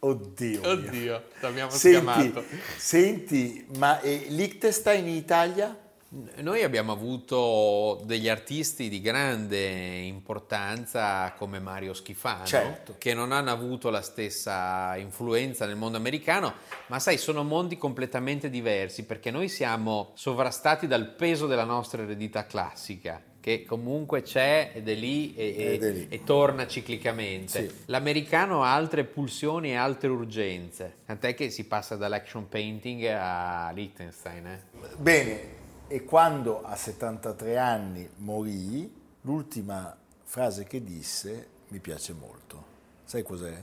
Oddio. 0.00 0.68
Oddio, 0.68 1.24
l'abbiamo 1.40 1.70
Senti, 1.70 1.96
schiamato. 1.98 2.44
senti, 2.76 3.66
ma 3.78 3.98
eh, 4.00 4.26
Liechtenstein 4.28 5.08
in 5.08 5.14
Italia? 5.14 5.76
Noi 6.10 6.62
abbiamo 6.62 6.90
avuto 6.90 8.00
degli 8.06 8.30
artisti 8.30 8.88
di 8.88 9.02
grande 9.02 9.58
importanza 9.68 11.32
come 11.36 11.58
Mario 11.58 11.92
Schifano, 11.92 12.46
Certo. 12.46 12.94
che 12.96 13.12
non 13.12 13.30
hanno 13.30 13.50
avuto 13.50 13.90
la 13.90 14.00
stessa 14.00 14.96
influenza 14.96 15.66
nel 15.66 15.76
mondo 15.76 15.98
americano, 15.98 16.54
ma 16.86 16.98
sai, 16.98 17.18
sono 17.18 17.44
mondi 17.44 17.76
completamente 17.76 18.48
diversi 18.48 19.04
perché 19.04 19.30
noi 19.30 19.50
siamo 19.50 20.12
sovrastati 20.14 20.86
dal 20.86 21.08
peso 21.14 21.46
della 21.46 21.64
nostra 21.64 22.02
eredità 22.02 22.46
classica, 22.46 23.20
che 23.38 23.64
comunque 23.66 24.22
c'è 24.22 24.72
ed 24.76 24.88
è 24.88 24.94
lì 24.94 25.34
e, 25.34 25.54
e- 25.58 25.72
Ed 25.74 25.82
è 25.84 25.90
lì. 25.90 26.06
e 26.08 26.24
torna 26.24 26.66
ciclicamente. 26.66 27.68
Sì. 27.68 27.74
L'americano 27.86 28.62
ha 28.64 28.72
altre 28.72 29.04
pulsioni 29.04 29.72
e 29.72 29.74
altre 29.74 30.08
urgenze, 30.08 30.96
tant'è 31.04 31.34
che 31.34 31.50
si 31.50 31.64
passa 31.66 31.96
dall'action 31.96 32.48
painting 32.48 33.04
a 33.14 33.70
Liechtenstein. 33.74 34.46
eh. 34.46 34.60
Bene, 34.96 35.57
e 35.88 36.04
quando 36.04 36.62
a 36.62 36.76
73 36.76 37.56
anni 37.56 38.08
morì, 38.16 38.94
l'ultima 39.22 39.96
frase 40.24 40.64
che 40.64 40.84
disse 40.84 41.48
mi 41.68 41.78
piace 41.78 42.12
molto. 42.12 42.64
Sai 43.04 43.22
cos'è? 43.22 43.56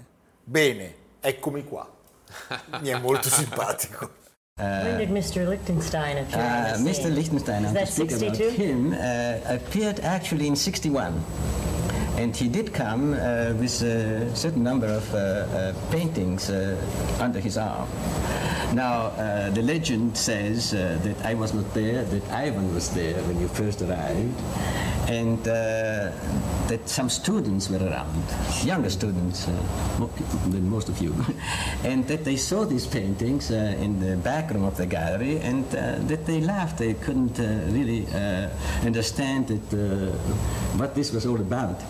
Bene, 0.44 0.94
eccomi 1.20 1.64
qua. 1.64 1.88
Mi 2.82 2.90
è 2.90 3.00
molto 3.00 3.30
simpatico. 3.30 4.24
When 4.58 4.98
did 4.98 5.10
Mr. 5.10 5.46
Lichtenstein 5.48 6.18
appear 6.18 6.74
Uh, 6.74 6.78
the 6.78 6.90
Mr. 6.90 7.10
Is 7.10 7.30
I'm 7.30 7.74
to 7.76 7.86
speak 7.86 8.12
about 8.12 8.36
62? 8.36 8.50
him, 8.56 8.94
uh, 8.94 9.54
appeared 9.54 10.00
actually 10.00 10.48
in 10.48 10.56
61. 10.56 11.14
And 12.18 12.34
he 12.34 12.48
did 12.48 12.74
come 12.74 13.14
uh, 13.14 13.54
with 13.60 13.82
a 13.82 14.34
certain 14.34 14.64
number 14.64 14.88
of 14.88 15.14
uh, 15.14 15.18
uh, 15.18 15.74
paintings 15.92 16.50
uh, 16.50 16.78
under 17.20 17.40
his 17.42 17.58
arm. 17.58 17.90
Now, 18.76 19.04
uh, 19.16 19.52
the 19.52 19.62
legend 19.62 20.18
says 20.18 20.74
uh, 20.74 21.00
that 21.04 21.26
I 21.26 21.34
was 21.34 21.54
not 21.54 21.74
there, 21.74 22.04
that 22.04 22.30
Ivan 22.30 22.74
was 22.74 22.90
there 22.90 23.16
when 23.24 23.40
you 23.40 23.48
first 23.48 23.82
arrived, 23.82 24.38
and 25.08 25.40
uh, 25.48 26.12
that 26.68 26.82
some 26.84 27.10
students 27.10 27.70
were 27.70 27.78
around, 27.78 28.22
younger 28.66 28.90
students 28.90 29.48
uh, 29.48 29.52
than 30.50 30.70
most 30.70 30.90
of 30.90 31.00
you, 31.00 31.16
and 31.86 32.06
that 32.10 32.26
they 32.26 32.36
saw 32.36 32.66
these 32.66 32.86
paintings 32.86 33.50
uh, 33.50 33.78
in 33.80 33.98
the 34.02 34.18
back 34.18 34.52
room 34.52 34.66
of 34.66 34.76
the 34.76 34.86
gallery, 34.86 35.40
and 35.40 35.64
uh, 35.68 35.96
that 36.10 36.26
they 36.26 36.42
laughed. 36.42 36.78
They 36.78 36.96
couldn't 36.96 37.40
really 37.72 38.06
understand 38.84 39.52
uh, 39.52 39.78
what 40.76 40.96
this 40.96 41.14
was 41.14 41.26
all 41.26 41.40
about. 41.40 41.82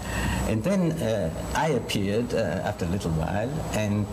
And 0.47 0.63
then 0.63 0.91
I 1.55 1.69
appeared 1.69 2.35
after 2.35 2.85
a 2.85 2.89
little 2.89 3.11
while, 3.13 3.49
and 3.73 4.05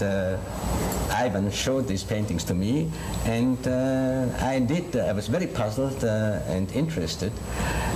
Ivan 1.12 1.50
showed 1.50 1.86
these 1.86 2.02
paintings 2.04 2.44
to 2.44 2.54
me, 2.54 2.90
and 3.26 3.58
uh, 3.68 4.26
I 4.40 4.58
did. 4.60 4.96
I 4.96 5.12
was 5.12 5.28
very 5.28 5.46
puzzled 5.46 6.02
uh, 6.04 6.40
and 6.48 6.70
interested. 6.72 7.32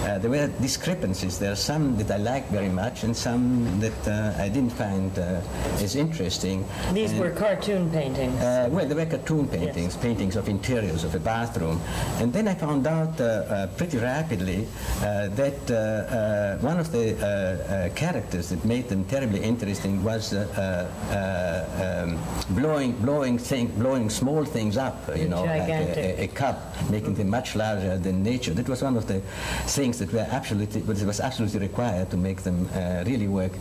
Uh, 0.04 0.18
there 0.18 0.30
were 0.30 0.46
discrepancies. 0.60 1.38
There 1.38 1.50
are 1.52 1.56
some 1.56 1.96
that 1.96 2.10
I 2.10 2.18
liked 2.18 2.50
very 2.52 2.68
much, 2.68 3.02
and 3.04 3.16
some 3.16 3.80
that 3.80 4.00
uh, 4.08 4.34
I 4.42 4.48
didn't 4.48 4.70
find 4.72 5.10
uh, 5.18 5.40
as 5.82 5.96
interesting. 5.96 6.64
These 6.92 7.12
And- 7.12 7.20
were 7.20 7.30
cartoon 7.30 7.90
paintings. 7.90 8.40
uh, 8.40 8.68
well, 8.70 8.86
they 8.86 8.94
were 8.94 9.06
cartoon 9.06 9.48
paintings, 9.48 9.96
paintings 9.96 10.36
of 10.36 10.48
interiors 10.48 11.02
of 11.04 11.14
a 11.14 11.18
bathroom. 11.18 11.80
And 12.20 12.32
then 12.32 12.46
I 12.48 12.54
found 12.54 12.86
out 12.86 13.20
uh, 13.20 13.24
uh, 13.24 13.66
pretty 13.78 13.98
rapidly 13.98 14.66
uh, 15.02 15.28
that 15.28 15.70
uh, 15.70 15.74
uh, 15.74 16.58
one 16.58 16.78
of 16.78 16.92
the 16.92 17.16
uh, 17.16 17.26
uh, 17.26 17.88
characters 17.94 18.50
that 18.50 18.64
made 18.64 18.88
them 18.88 19.04
terribly 19.04 19.40
interesting 19.42 20.04
was 20.04 20.32
uh, 20.32 20.46
uh, 20.56 21.14
uh, 21.14 22.04
um, 22.04 22.18
blowing, 22.54 22.92
blowing, 23.06 23.38
thing, 23.38 23.68
blowing 23.78 24.10
small 24.10 24.44
things 24.44 24.76
up, 24.76 24.96
you 25.16 25.28
know, 25.28 25.44
like 25.44 25.68
a, 25.68 26.20
a, 26.20 26.24
a 26.24 26.26
cup, 26.26 26.58
making 26.90 27.14
them 27.14 27.30
much 27.30 27.54
larger 27.54 27.96
than 27.96 28.22
nature. 28.22 28.52
That 28.52 28.68
was 28.68 28.82
one 28.82 28.96
of 28.96 29.06
the 29.06 29.20
things 29.78 29.98
that 30.00 30.12
were 30.12 30.26
absolutely, 30.30 30.80
that 30.80 31.06
was 31.06 31.20
absolutely 31.20 31.60
required 31.60 32.10
to 32.10 32.16
make 32.16 32.42
them 32.42 32.68
uh, 32.74 33.04
really 33.06 33.28
work. 33.28 33.52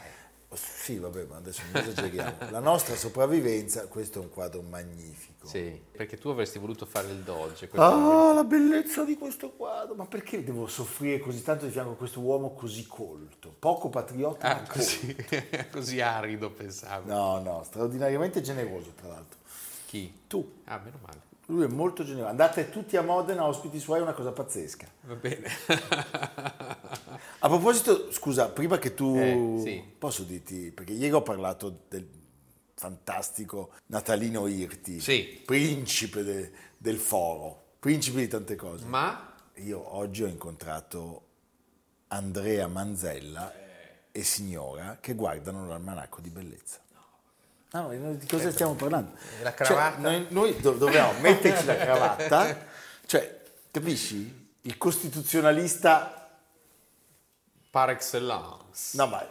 Sì, 0.51 0.97
vabbè, 0.97 1.25
ma 1.25 1.37
adesso 1.37 1.61
non 1.71 1.83
esageriamo. 1.83 2.35
La 2.49 2.59
nostra 2.59 2.95
sopravvivenza, 2.95 3.87
questo 3.87 4.19
è 4.19 4.21
un 4.23 4.29
quadro 4.29 4.61
magnifico. 4.61 5.47
Sì, 5.47 5.79
perché 5.91 6.17
tu 6.17 6.29
avresti 6.29 6.57
voluto 6.57 6.85
fare 6.85 7.09
il 7.09 7.23
questo 7.23 7.79
Ah, 7.79 8.33
la 8.33 8.43
bellezza 8.43 9.03
di 9.03 9.15
questo 9.15 9.51
quadro! 9.51 9.93
Ma 9.93 10.05
perché 10.07 10.43
devo 10.43 10.67
soffrire 10.67 11.19
così 11.19 11.43
tanto 11.43 11.65
di 11.65 11.71
fianco 11.71 11.91
a 11.91 11.95
questo 11.95 12.19
uomo 12.19 12.53
così 12.53 12.87
colto? 12.87 13.55
Poco 13.57 13.89
patriota, 13.89 14.47
Ah, 14.47 14.61
ma 14.61 14.67
così, 14.67 15.15
così 15.71 16.01
arido 16.01 16.49
pensavo. 16.49 17.07
No, 17.07 17.39
no, 17.39 17.63
straordinariamente 17.63 18.41
generoso, 18.41 18.91
tra 18.99 19.07
l'altro. 19.07 19.37
Chi? 19.85 20.21
Tu. 20.27 20.61
Ah, 20.65 20.81
meno 20.83 20.97
male. 21.05 21.28
Lui 21.49 21.63
è 21.63 21.67
molto 21.67 22.03
generoso. 22.03 22.29
Andate 22.29 22.69
tutti 22.69 22.95
a 22.95 23.01
Modena, 23.01 23.45
ospiti 23.45 23.79
suoi, 23.79 23.99
è 23.99 24.01
una 24.03 24.13
cosa 24.13 24.31
pazzesca. 24.31 24.87
Va 25.01 25.15
bene. 25.15 25.47
A 27.39 27.47
proposito, 27.47 28.11
scusa, 28.11 28.49
prima 28.49 28.77
che 28.77 28.93
tu... 28.93 29.15
Eh, 29.17 29.59
sì. 29.63 29.83
Posso 29.97 30.23
dirti, 30.23 30.71
perché 30.71 30.93
ieri 30.93 31.11
ho 31.11 31.23
parlato 31.23 31.85
del 31.87 32.07
fantastico 32.75 33.71
Natalino 33.87 34.45
Irti, 34.45 34.99
Sì. 34.99 35.41
principe 35.43 36.23
de- 36.23 36.51
del 36.77 36.97
foro, 36.97 37.63
principe 37.79 38.19
di 38.19 38.27
tante 38.27 38.55
cose. 38.55 38.85
Ma 38.85 39.33
Io 39.55 39.95
oggi 39.95 40.23
ho 40.23 40.27
incontrato 40.27 41.23
Andrea 42.09 42.67
Manzella 42.67 43.51
e 44.11 44.23
signora 44.23 44.99
che 45.01 45.15
guardano 45.15 45.67
l'almanacco 45.67 46.21
di 46.21 46.29
bellezza. 46.29 46.79
No, 47.71 47.89
di 47.93 48.25
cosa 48.25 48.51
stiamo 48.51 48.73
parlando? 48.73 49.11
La 49.43 49.53
Cioè, 49.53 49.65
cravatta? 49.67 49.99
noi, 49.99 50.25
noi 50.29 50.59
do- 50.59 50.71
dobbiamo 50.71 51.13
metterci 51.21 51.65
la 51.65 51.77
cravatta, 51.77 52.65
cioè, 53.05 53.41
capisci? 53.71 54.47
Il 54.61 54.77
costituzionalista 54.77 56.29
par 57.69 57.91
excellence. 57.91 58.97
No, 58.97 59.05
ma 59.07 59.23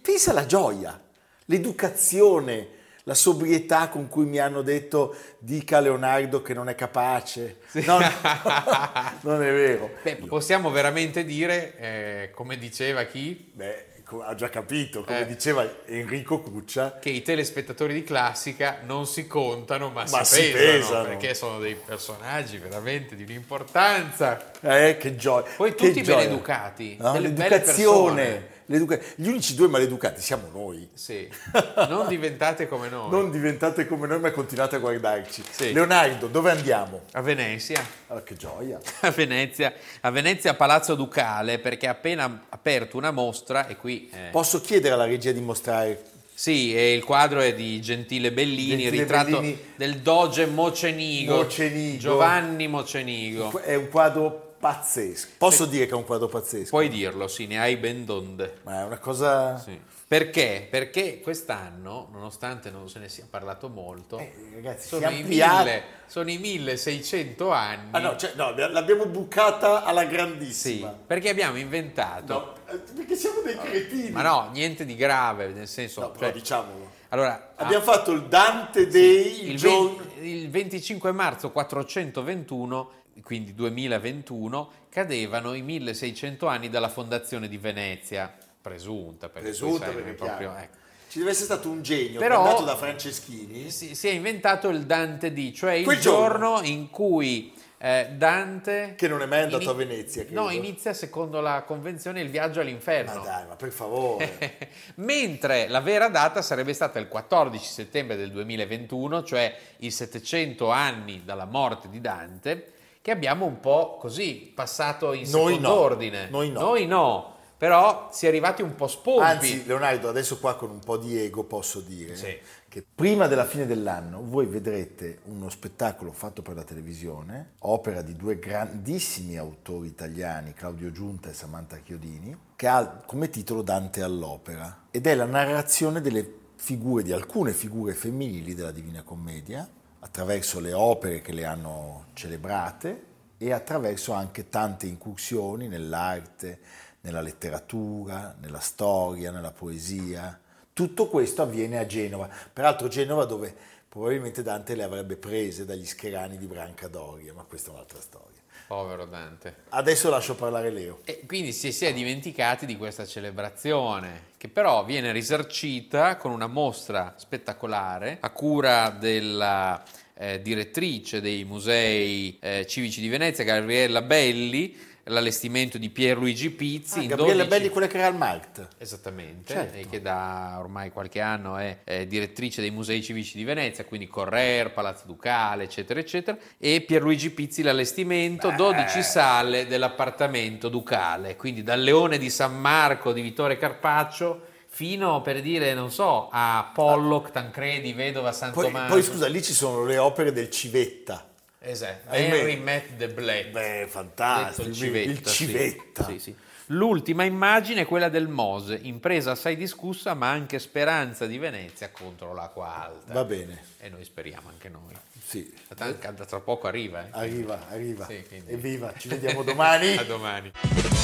pensa 0.00 0.30
alla 0.30 0.46
gioia, 0.46 0.98
l'educazione, 1.44 2.68
la 3.04 3.14
sobrietà 3.14 3.88
con 3.90 4.08
cui 4.08 4.24
mi 4.24 4.38
hanno 4.38 4.62
detto 4.62 5.14
dica 5.38 5.76
a 5.76 5.80
Leonardo 5.80 6.40
che 6.40 6.54
non 6.54 6.70
è 6.70 6.74
capace. 6.74 7.58
No, 7.72 7.98
no, 7.98 8.08
non 9.20 9.42
è 9.42 9.52
vero. 9.52 9.90
Beh, 10.02 10.16
possiamo 10.26 10.70
veramente 10.70 11.22
dire, 11.24 11.76
eh, 11.76 12.30
come 12.34 12.56
diceva 12.56 13.04
chi, 13.04 13.50
Beh, 13.54 13.93
ha 14.24 14.34
già 14.34 14.48
capito, 14.50 15.02
come 15.02 15.20
Eh. 15.20 15.26
diceva 15.26 15.66
Enrico 15.86 16.40
Cuccia, 16.40 16.98
che 17.00 17.08
i 17.10 17.22
telespettatori 17.22 17.94
di 17.94 18.04
classica 18.04 18.78
non 18.84 19.06
si 19.06 19.26
contano 19.26 19.90
ma, 19.90 20.04
Ma 20.10 20.24
si, 20.24 20.42
si 20.42 20.50
pesano, 20.52 20.78
pesano. 20.78 21.04
perché 21.04 21.34
sono 21.34 21.58
dei 21.58 21.74
personaggi 21.74 22.58
veramente 22.58 23.16
di 23.16 23.22
un'importanza. 23.22 24.52
eh, 24.60 24.96
che 24.98 25.16
gioia. 25.16 25.50
Poi 25.56 25.70
che 25.74 25.76
tutti 25.76 25.94
ben 25.94 26.04
gioia. 26.04 26.22
educati, 26.24 26.96
No, 26.98 27.12
belle 27.12 27.28
l'educazione. 27.28 28.52
Gli 28.66 29.28
unici 29.28 29.54
due 29.54 29.68
maleducati 29.68 30.20
siamo 30.22 30.48
noi. 30.52 30.88
Sì, 30.94 31.28
non 31.88 32.08
diventate 32.08 32.66
come 32.66 32.88
noi. 32.88 33.10
Non 33.10 33.30
diventate 33.30 33.86
come 33.86 34.06
noi, 34.06 34.20
ma 34.20 34.30
continuate 34.30 34.76
a 34.76 34.78
guardarci. 34.78 35.42
Sì. 35.50 35.72
Leonardo, 35.72 36.28
dove 36.28 36.50
andiamo? 36.50 37.02
A 37.12 37.20
Venezia. 37.20 37.84
Ah, 38.08 38.22
che 38.22 38.36
gioia. 38.36 38.80
A 39.00 39.10
Venezia, 39.10 39.72
a 40.00 40.10
Venezia 40.10 40.54
Palazzo 40.54 40.94
Ducale 40.94 41.58
perché 41.58 41.86
ha 41.86 41.90
appena 41.90 42.46
aperto 42.48 42.96
una 42.96 43.10
mostra 43.10 43.66
e 43.66 43.76
qui 43.76 44.08
eh, 44.12 44.30
Posso 44.30 44.60
chiedere 44.60 44.94
alla 44.94 45.04
regia 45.04 45.32
di 45.32 45.40
mostrare 45.40 46.12
sì, 46.36 46.74
e 46.74 46.94
il 46.94 47.04
quadro 47.04 47.40
è 47.40 47.54
di 47.54 47.80
Gentile 47.80 48.32
Bellini, 48.32 48.82
Gentile 48.82 49.02
ritratto 49.02 49.38
Bellini. 49.38 49.58
del 49.76 49.98
doge 49.98 50.46
Mocenigo, 50.46 51.36
Mocenigo. 51.36 51.98
Giovanni 51.98 52.66
Mocenigo. 52.66 53.60
È 53.60 53.76
un 53.76 53.88
quadro 53.88 54.43
pazzesco. 54.64 55.28
Posso 55.36 55.66
dire 55.66 55.84
che 55.84 55.92
è 55.92 55.94
un 55.94 56.06
quadro 56.06 56.26
pazzesco? 56.26 56.70
Puoi 56.70 56.88
dirlo, 56.88 57.28
sì, 57.28 57.46
ne 57.46 57.60
hai 57.60 57.76
ben 57.76 58.06
donde. 58.06 58.60
Ma 58.62 58.80
è 58.80 58.84
una 58.84 58.96
cosa... 58.96 59.58
Sì. 59.58 59.78
Perché? 60.08 60.66
Perché 60.70 61.20
quest'anno, 61.20 62.08
nonostante 62.10 62.70
non 62.70 62.88
se 62.88 62.98
ne 62.98 63.10
sia 63.10 63.26
parlato 63.28 63.68
molto, 63.68 64.18
Eh, 64.18 64.32
ragazzi, 64.54 64.88
sono, 64.88 65.10
i 65.10 65.22
mille, 65.22 65.82
sono 66.06 66.30
i 66.30 66.38
1600 66.38 67.50
anni. 67.50 67.88
Ah 67.90 67.98
no, 67.98 68.16
cioè, 68.16 68.32
no, 68.36 68.54
l'abbiamo 68.54 69.04
bucata 69.04 69.84
alla 69.84 70.02
sì, 70.02 70.08
grandissima. 70.08 70.88
perché 70.88 71.28
abbiamo 71.28 71.58
inventato... 71.58 72.32
No, 72.66 72.72
eh, 72.72 72.78
perché 72.94 73.16
siamo 73.16 73.42
dei 73.42 73.58
cretini. 73.58 74.10
Ma 74.10 74.22
no, 74.22 74.48
niente 74.50 74.86
di 74.86 74.96
grave, 74.96 75.48
nel 75.48 75.68
senso... 75.68 76.00
No, 76.00 76.10
però 76.10 76.26
cioè, 76.26 76.32
diciamolo. 76.32 76.90
allora, 77.10 77.52
Abbiamo 77.56 77.84
fatto 77.84 78.12
il 78.12 78.24
Dante 78.28 78.86
Day, 78.86 79.42
il, 79.42 79.50
il, 79.50 79.56
giorno... 79.58 79.96
ven- 80.14 80.24
il 80.24 80.48
25 80.48 81.12
marzo 81.12 81.50
421 81.50 83.02
quindi 83.22 83.54
2021, 83.54 84.70
cadevano 84.88 85.54
i 85.54 85.62
1600 85.62 86.46
anni 86.46 86.68
dalla 86.68 86.88
fondazione 86.88 87.48
di 87.48 87.58
Venezia, 87.58 88.32
presunta, 88.60 89.28
perché 89.28 89.48
Presunta, 89.48 89.86
sai, 89.86 89.94
perché 89.94 90.12
proprio... 90.12 90.54
ecco. 90.56 90.82
Ci 91.08 91.20
deve 91.20 91.30
essere 91.30 91.46
stato 91.46 91.70
un 91.70 91.82
genio 91.82 92.18
Però- 92.18 92.64
da 92.64 92.74
Franceschini. 92.74 93.70
Si, 93.70 93.94
si 93.94 94.08
è 94.08 94.10
inventato 94.10 94.68
il 94.68 94.84
Dante 94.84 95.32
D, 95.32 95.52
cioè 95.52 95.74
il 95.74 95.84
Quel 95.84 96.00
giorno 96.00 96.60
in 96.62 96.90
cui 96.90 97.52
eh, 97.78 98.08
Dante... 98.16 98.94
Che 98.96 99.08
non 99.08 99.20
è 99.20 99.26
mai 99.26 99.42
andato 99.42 99.68
a 99.68 99.74
Venezia, 99.74 100.24
credo. 100.24 100.40
No, 100.40 100.50
inizia 100.50 100.94
secondo 100.94 101.40
la 101.40 101.64
convenzione 101.64 102.22
il 102.22 102.30
viaggio 102.30 102.60
all'inferno. 102.60 103.20
Ma 103.20 103.24
dai, 103.24 103.46
ma 103.46 103.56
per 103.56 103.70
favore. 103.70 104.70
Mentre 104.96 105.68
la 105.68 105.80
vera 105.80 106.08
data 106.08 106.40
sarebbe 106.40 106.72
stata 106.72 106.98
il 106.98 107.08
14 107.08 107.64
settembre 107.64 108.16
del 108.16 108.32
2021, 108.32 109.22
cioè 109.22 109.54
i 109.78 109.90
700 109.90 110.70
anni 110.70 111.22
dalla 111.24 111.44
morte 111.44 111.90
di 111.90 112.00
Dante, 112.00 112.72
che 113.04 113.10
abbiamo 113.10 113.44
un 113.44 113.60
po' 113.60 113.98
così 114.00 114.50
passato 114.54 115.12
in 115.12 115.28
Noi 115.28 115.56
secondo 115.56 115.68
no, 115.68 115.74
ordine. 115.74 116.30
noi 116.30 116.50
no. 116.50 116.60
Noi 116.60 116.86
no, 116.86 117.34
però 117.58 118.08
si 118.10 118.24
è 118.24 118.28
arrivati 118.30 118.62
un 118.62 118.74
po' 118.74 118.86
spompi. 118.86 119.22
Anzi, 119.22 119.66
Leonardo, 119.66 120.08
adesso 120.08 120.38
qua 120.38 120.54
con 120.56 120.70
un 120.70 120.78
po' 120.78 120.96
di 120.96 121.18
ego 121.18 121.44
posso 121.44 121.80
dire 121.80 122.16
Sì. 122.16 122.34
che 122.66 122.82
prima 122.94 123.26
della 123.26 123.44
fine 123.44 123.66
dell'anno 123.66 124.22
voi 124.24 124.46
vedrete 124.46 125.18
uno 125.24 125.50
spettacolo 125.50 126.12
fatto 126.12 126.40
per 126.40 126.54
la 126.54 126.62
televisione, 126.62 127.56
opera 127.58 128.00
di 128.00 128.16
due 128.16 128.38
grandissimi 128.38 129.36
autori 129.36 129.88
italiani, 129.88 130.54
Claudio 130.54 130.90
Giunta 130.90 131.28
e 131.28 131.34
Samantha 131.34 131.76
Chiodini, 131.76 132.34
che 132.56 132.66
ha 132.66 133.02
come 133.04 133.28
titolo 133.28 133.60
Dante 133.60 134.00
all'opera 134.00 134.84
ed 134.90 135.06
è 135.06 135.14
la 135.14 135.26
narrazione 135.26 136.00
delle 136.00 136.26
figure, 136.56 137.02
di 137.02 137.12
alcune 137.12 137.52
figure 137.52 137.92
femminili 137.92 138.54
della 138.54 138.70
Divina 138.72 139.02
Commedia, 139.02 139.68
attraverso 140.04 140.60
le 140.60 140.74
opere 140.74 141.22
che 141.22 141.32
le 141.32 141.46
hanno 141.46 142.08
celebrate 142.12 143.12
e 143.38 143.52
attraverso 143.52 144.12
anche 144.12 144.50
tante 144.50 144.86
incursioni 144.86 145.66
nell'arte, 145.66 146.60
nella 147.00 147.22
letteratura, 147.22 148.36
nella 148.38 148.60
storia, 148.60 149.30
nella 149.30 149.50
poesia. 149.50 150.38
Tutto 150.74 151.08
questo 151.08 151.40
avviene 151.40 151.78
a 151.78 151.86
Genova, 151.86 152.28
peraltro 152.52 152.88
Genova 152.88 153.24
dove 153.24 153.54
probabilmente 153.88 154.42
Dante 154.42 154.74
le 154.74 154.82
avrebbe 154.82 155.16
prese 155.16 155.64
dagli 155.64 155.86
scherani 155.86 156.36
di 156.36 156.46
Brancadoria, 156.46 157.32
ma 157.32 157.44
questa 157.44 157.70
è 157.70 157.72
un'altra 157.72 158.00
storia. 158.00 158.42
Povero 158.66 159.06
Dante. 159.06 159.56
Adesso 159.70 160.10
lascio 160.10 160.34
parlare 160.34 160.70
Leo. 160.70 161.00
E 161.04 161.24
quindi 161.26 161.52
si, 161.52 161.72
si 161.72 161.86
è 161.86 161.92
dimenticati 161.94 162.66
di 162.66 162.76
questa 162.76 163.06
celebrazione, 163.06 164.32
che 164.44 164.50
però 164.50 164.84
viene 164.84 165.10
risarcita 165.10 166.18
con 166.18 166.30
una 166.30 166.48
mostra 166.48 167.14
spettacolare 167.16 168.18
a 168.20 168.28
cura 168.28 168.90
della 168.90 169.82
eh, 170.12 170.42
direttrice 170.42 171.22
dei 171.22 171.44
musei 171.44 172.36
eh, 172.42 172.66
civici 172.66 173.00
di 173.00 173.08
Venezia, 173.08 173.42
Gabriella 173.42 174.02
Belli, 174.02 174.76
l'allestimento 175.04 175.78
di 175.78 175.90
Pierluigi 175.90 176.50
Pizzi. 176.50 176.98
Ah, 176.98 177.02
in 177.02 177.08
Gabriella 177.08 177.44
12 177.44 177.48
Belli, 177.48 177.68
quella 177.68 177.86
che 177.86 177.98
era 177.98 178.06
al 178.06 178.16
Markt. 178.16 178.68
Esattamente, 178.78 179.52
Certo. 179.52 179.76
e 179.76 179.88
che 179.88 180.00
da 180.00 180.56
ormai 180.58 180.90
qualche 180.90 181.20
anno 181.20 181.56
è, 181.56 181.80
eh, 181.84 182.06
direttrice 182.06 182.60
dei 182.60 182.70
musei 182.70 183.02
civici 183.02 183.36
di 183.36 183.44
Venezia, 183.44 183.84
quindi 183.84 184.06
Correr, 184.06 184.72
Palazzo 184.72 185.04
Ducale, 185.06 185.64
eccetera, 185.64 186.00
eccetera, 186.00 186.36
e 186.58 186.80
Pierluigi 186.82 187.30
Pizzi 187.30 187.62
l'allestimento, 187.62 188.50
12 188.50 189.02
sale 189.02 189.66
dell'appartamento 189.66 190.68
ducale, 190.68 191.36
quindi 191.36 191.62
dal 191.62 191.80
Leone 191.80 192.18
di 192.18 192.30
San 192.30 192.58
Marco 192.58 193.12
di 193.12 193.20
Vittore 193.20 193.58
Carpaccio 193.58 194.52
fino, 194.74 195.20
per 195.20 195.40
dire, 195.40 195.72
non 195.72 195.92
so, 195.92 196.28
a 196.32 196.70
Pollock, 196.74 197.30
Tancredi, 197.30 197.92
Vedova, 197.92 198.32
San 198.32 198.50
Poi, 198.50 198.72
poi, 198.72 199.02
scusa, 199.04 199.28
lì 199.28 199.40
ci 199.40 199.52
sono 199.52 199.84
le 199.84 199.98
opere 199.98 200.32
del 200.32 200.50
Civetta. 200.50 201.28
Esatto. 201.64 202.12
Henry 202.14 202.56
Met 202.56 202.90
de 202.96 203.08
Bled. 203.08 203.50
Beh, 203.50 203.86
fantastico. 203.88 204.68
Il 204.68 204.74
il 204.74 204.74
civetta. 204.74 205.30
sì. 205.30 205.46
Civetta. 205.46 206.04
Sì, 206.04 206.18
sì. 206.18 206.36
L'ultima 206.68 207.24
immagine 207.24 207.82
è 207.82 207.86
quella 207.86 208.08
del 208.08 208.26
Mose, 208.26 208.78
impresa 208.82 209.32
assai 209.32 209.54
discussa, 209.54 210.14
ma 210.14 210.30
anche 210.30 210.58
speranza 210.58 211.26
di 211.26 211.36
Venezia 211.36 211.90
contro 211.90 212.32
l'acqua 212.32 212.84
alta. 212.84 213.12
Va 213.12 213.24
bene, 213.24 213.62
E 213.84 213.90
noi 213.90 214.02
speriamo 214.02 214.48
anche 214.48 214.70
noi. 214.70 214.94
sì. 215.22 215.52
Tanto- 215.76 216.24
Tra 216.24 216.40
poco 216.40 216.66
arriva. 216.68 217.04
Eh. 217.04 217.08
Arriva, 217.10 217.66
arriva. 217.68 218.06
Sì, 218.06 218.24
quindi- 218.26 218.52
Evviva, 218.52 218.94
ci 218.96 219.08
vediamo 219.08 219.42
domani. 219.44 219.94
A 219.98 220.04
domani. 220.04 220.50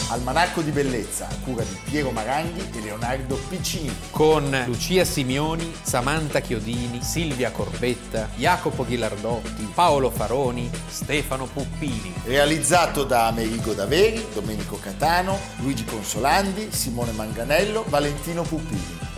Almanacco 0.09 0.63
di 0.63 0.71
bellezza, 0.71 1.29
a 1.29 1.35
cura 1.45 1.63
di 1.63 1.79
Piero 1.85 2.11
Maranghi 2.11 2.71
e 2.75 2.81
Leonardo 2.81 3.37
Piccini. 3.51 3.95
Con 4.11 4.63
Lucia 4.67 5.05
Simioni, 5.05 5.75
Samantha 5.83 6.41
Chiodini, 6.41 7.03
Silvia 7.03 7.51
Corbetta, 7.51 8.31
Jacopo 8.37 8.87
Ghilardotti, 8.87 9.71
Paolo 9.75 10.11
Faroni, 10.11 10.71
Stefano 10.89 11.45
Puppini. 11.45 12.15
Realizzato 12.25 13.05
da 13.05 13.27
Amerigo 13.27 13.75
Daveri, 13.75 14.25
Domenico 14.33 14.79
Catano, 14.79 15.39
Luigi 15.59 15.85
Consolandi, 15.85 16.73
Simone 16.73 17.13
Manganello, 17.13 17.85
Valentino 17.89 18.43
Puppini. 18.43 19.00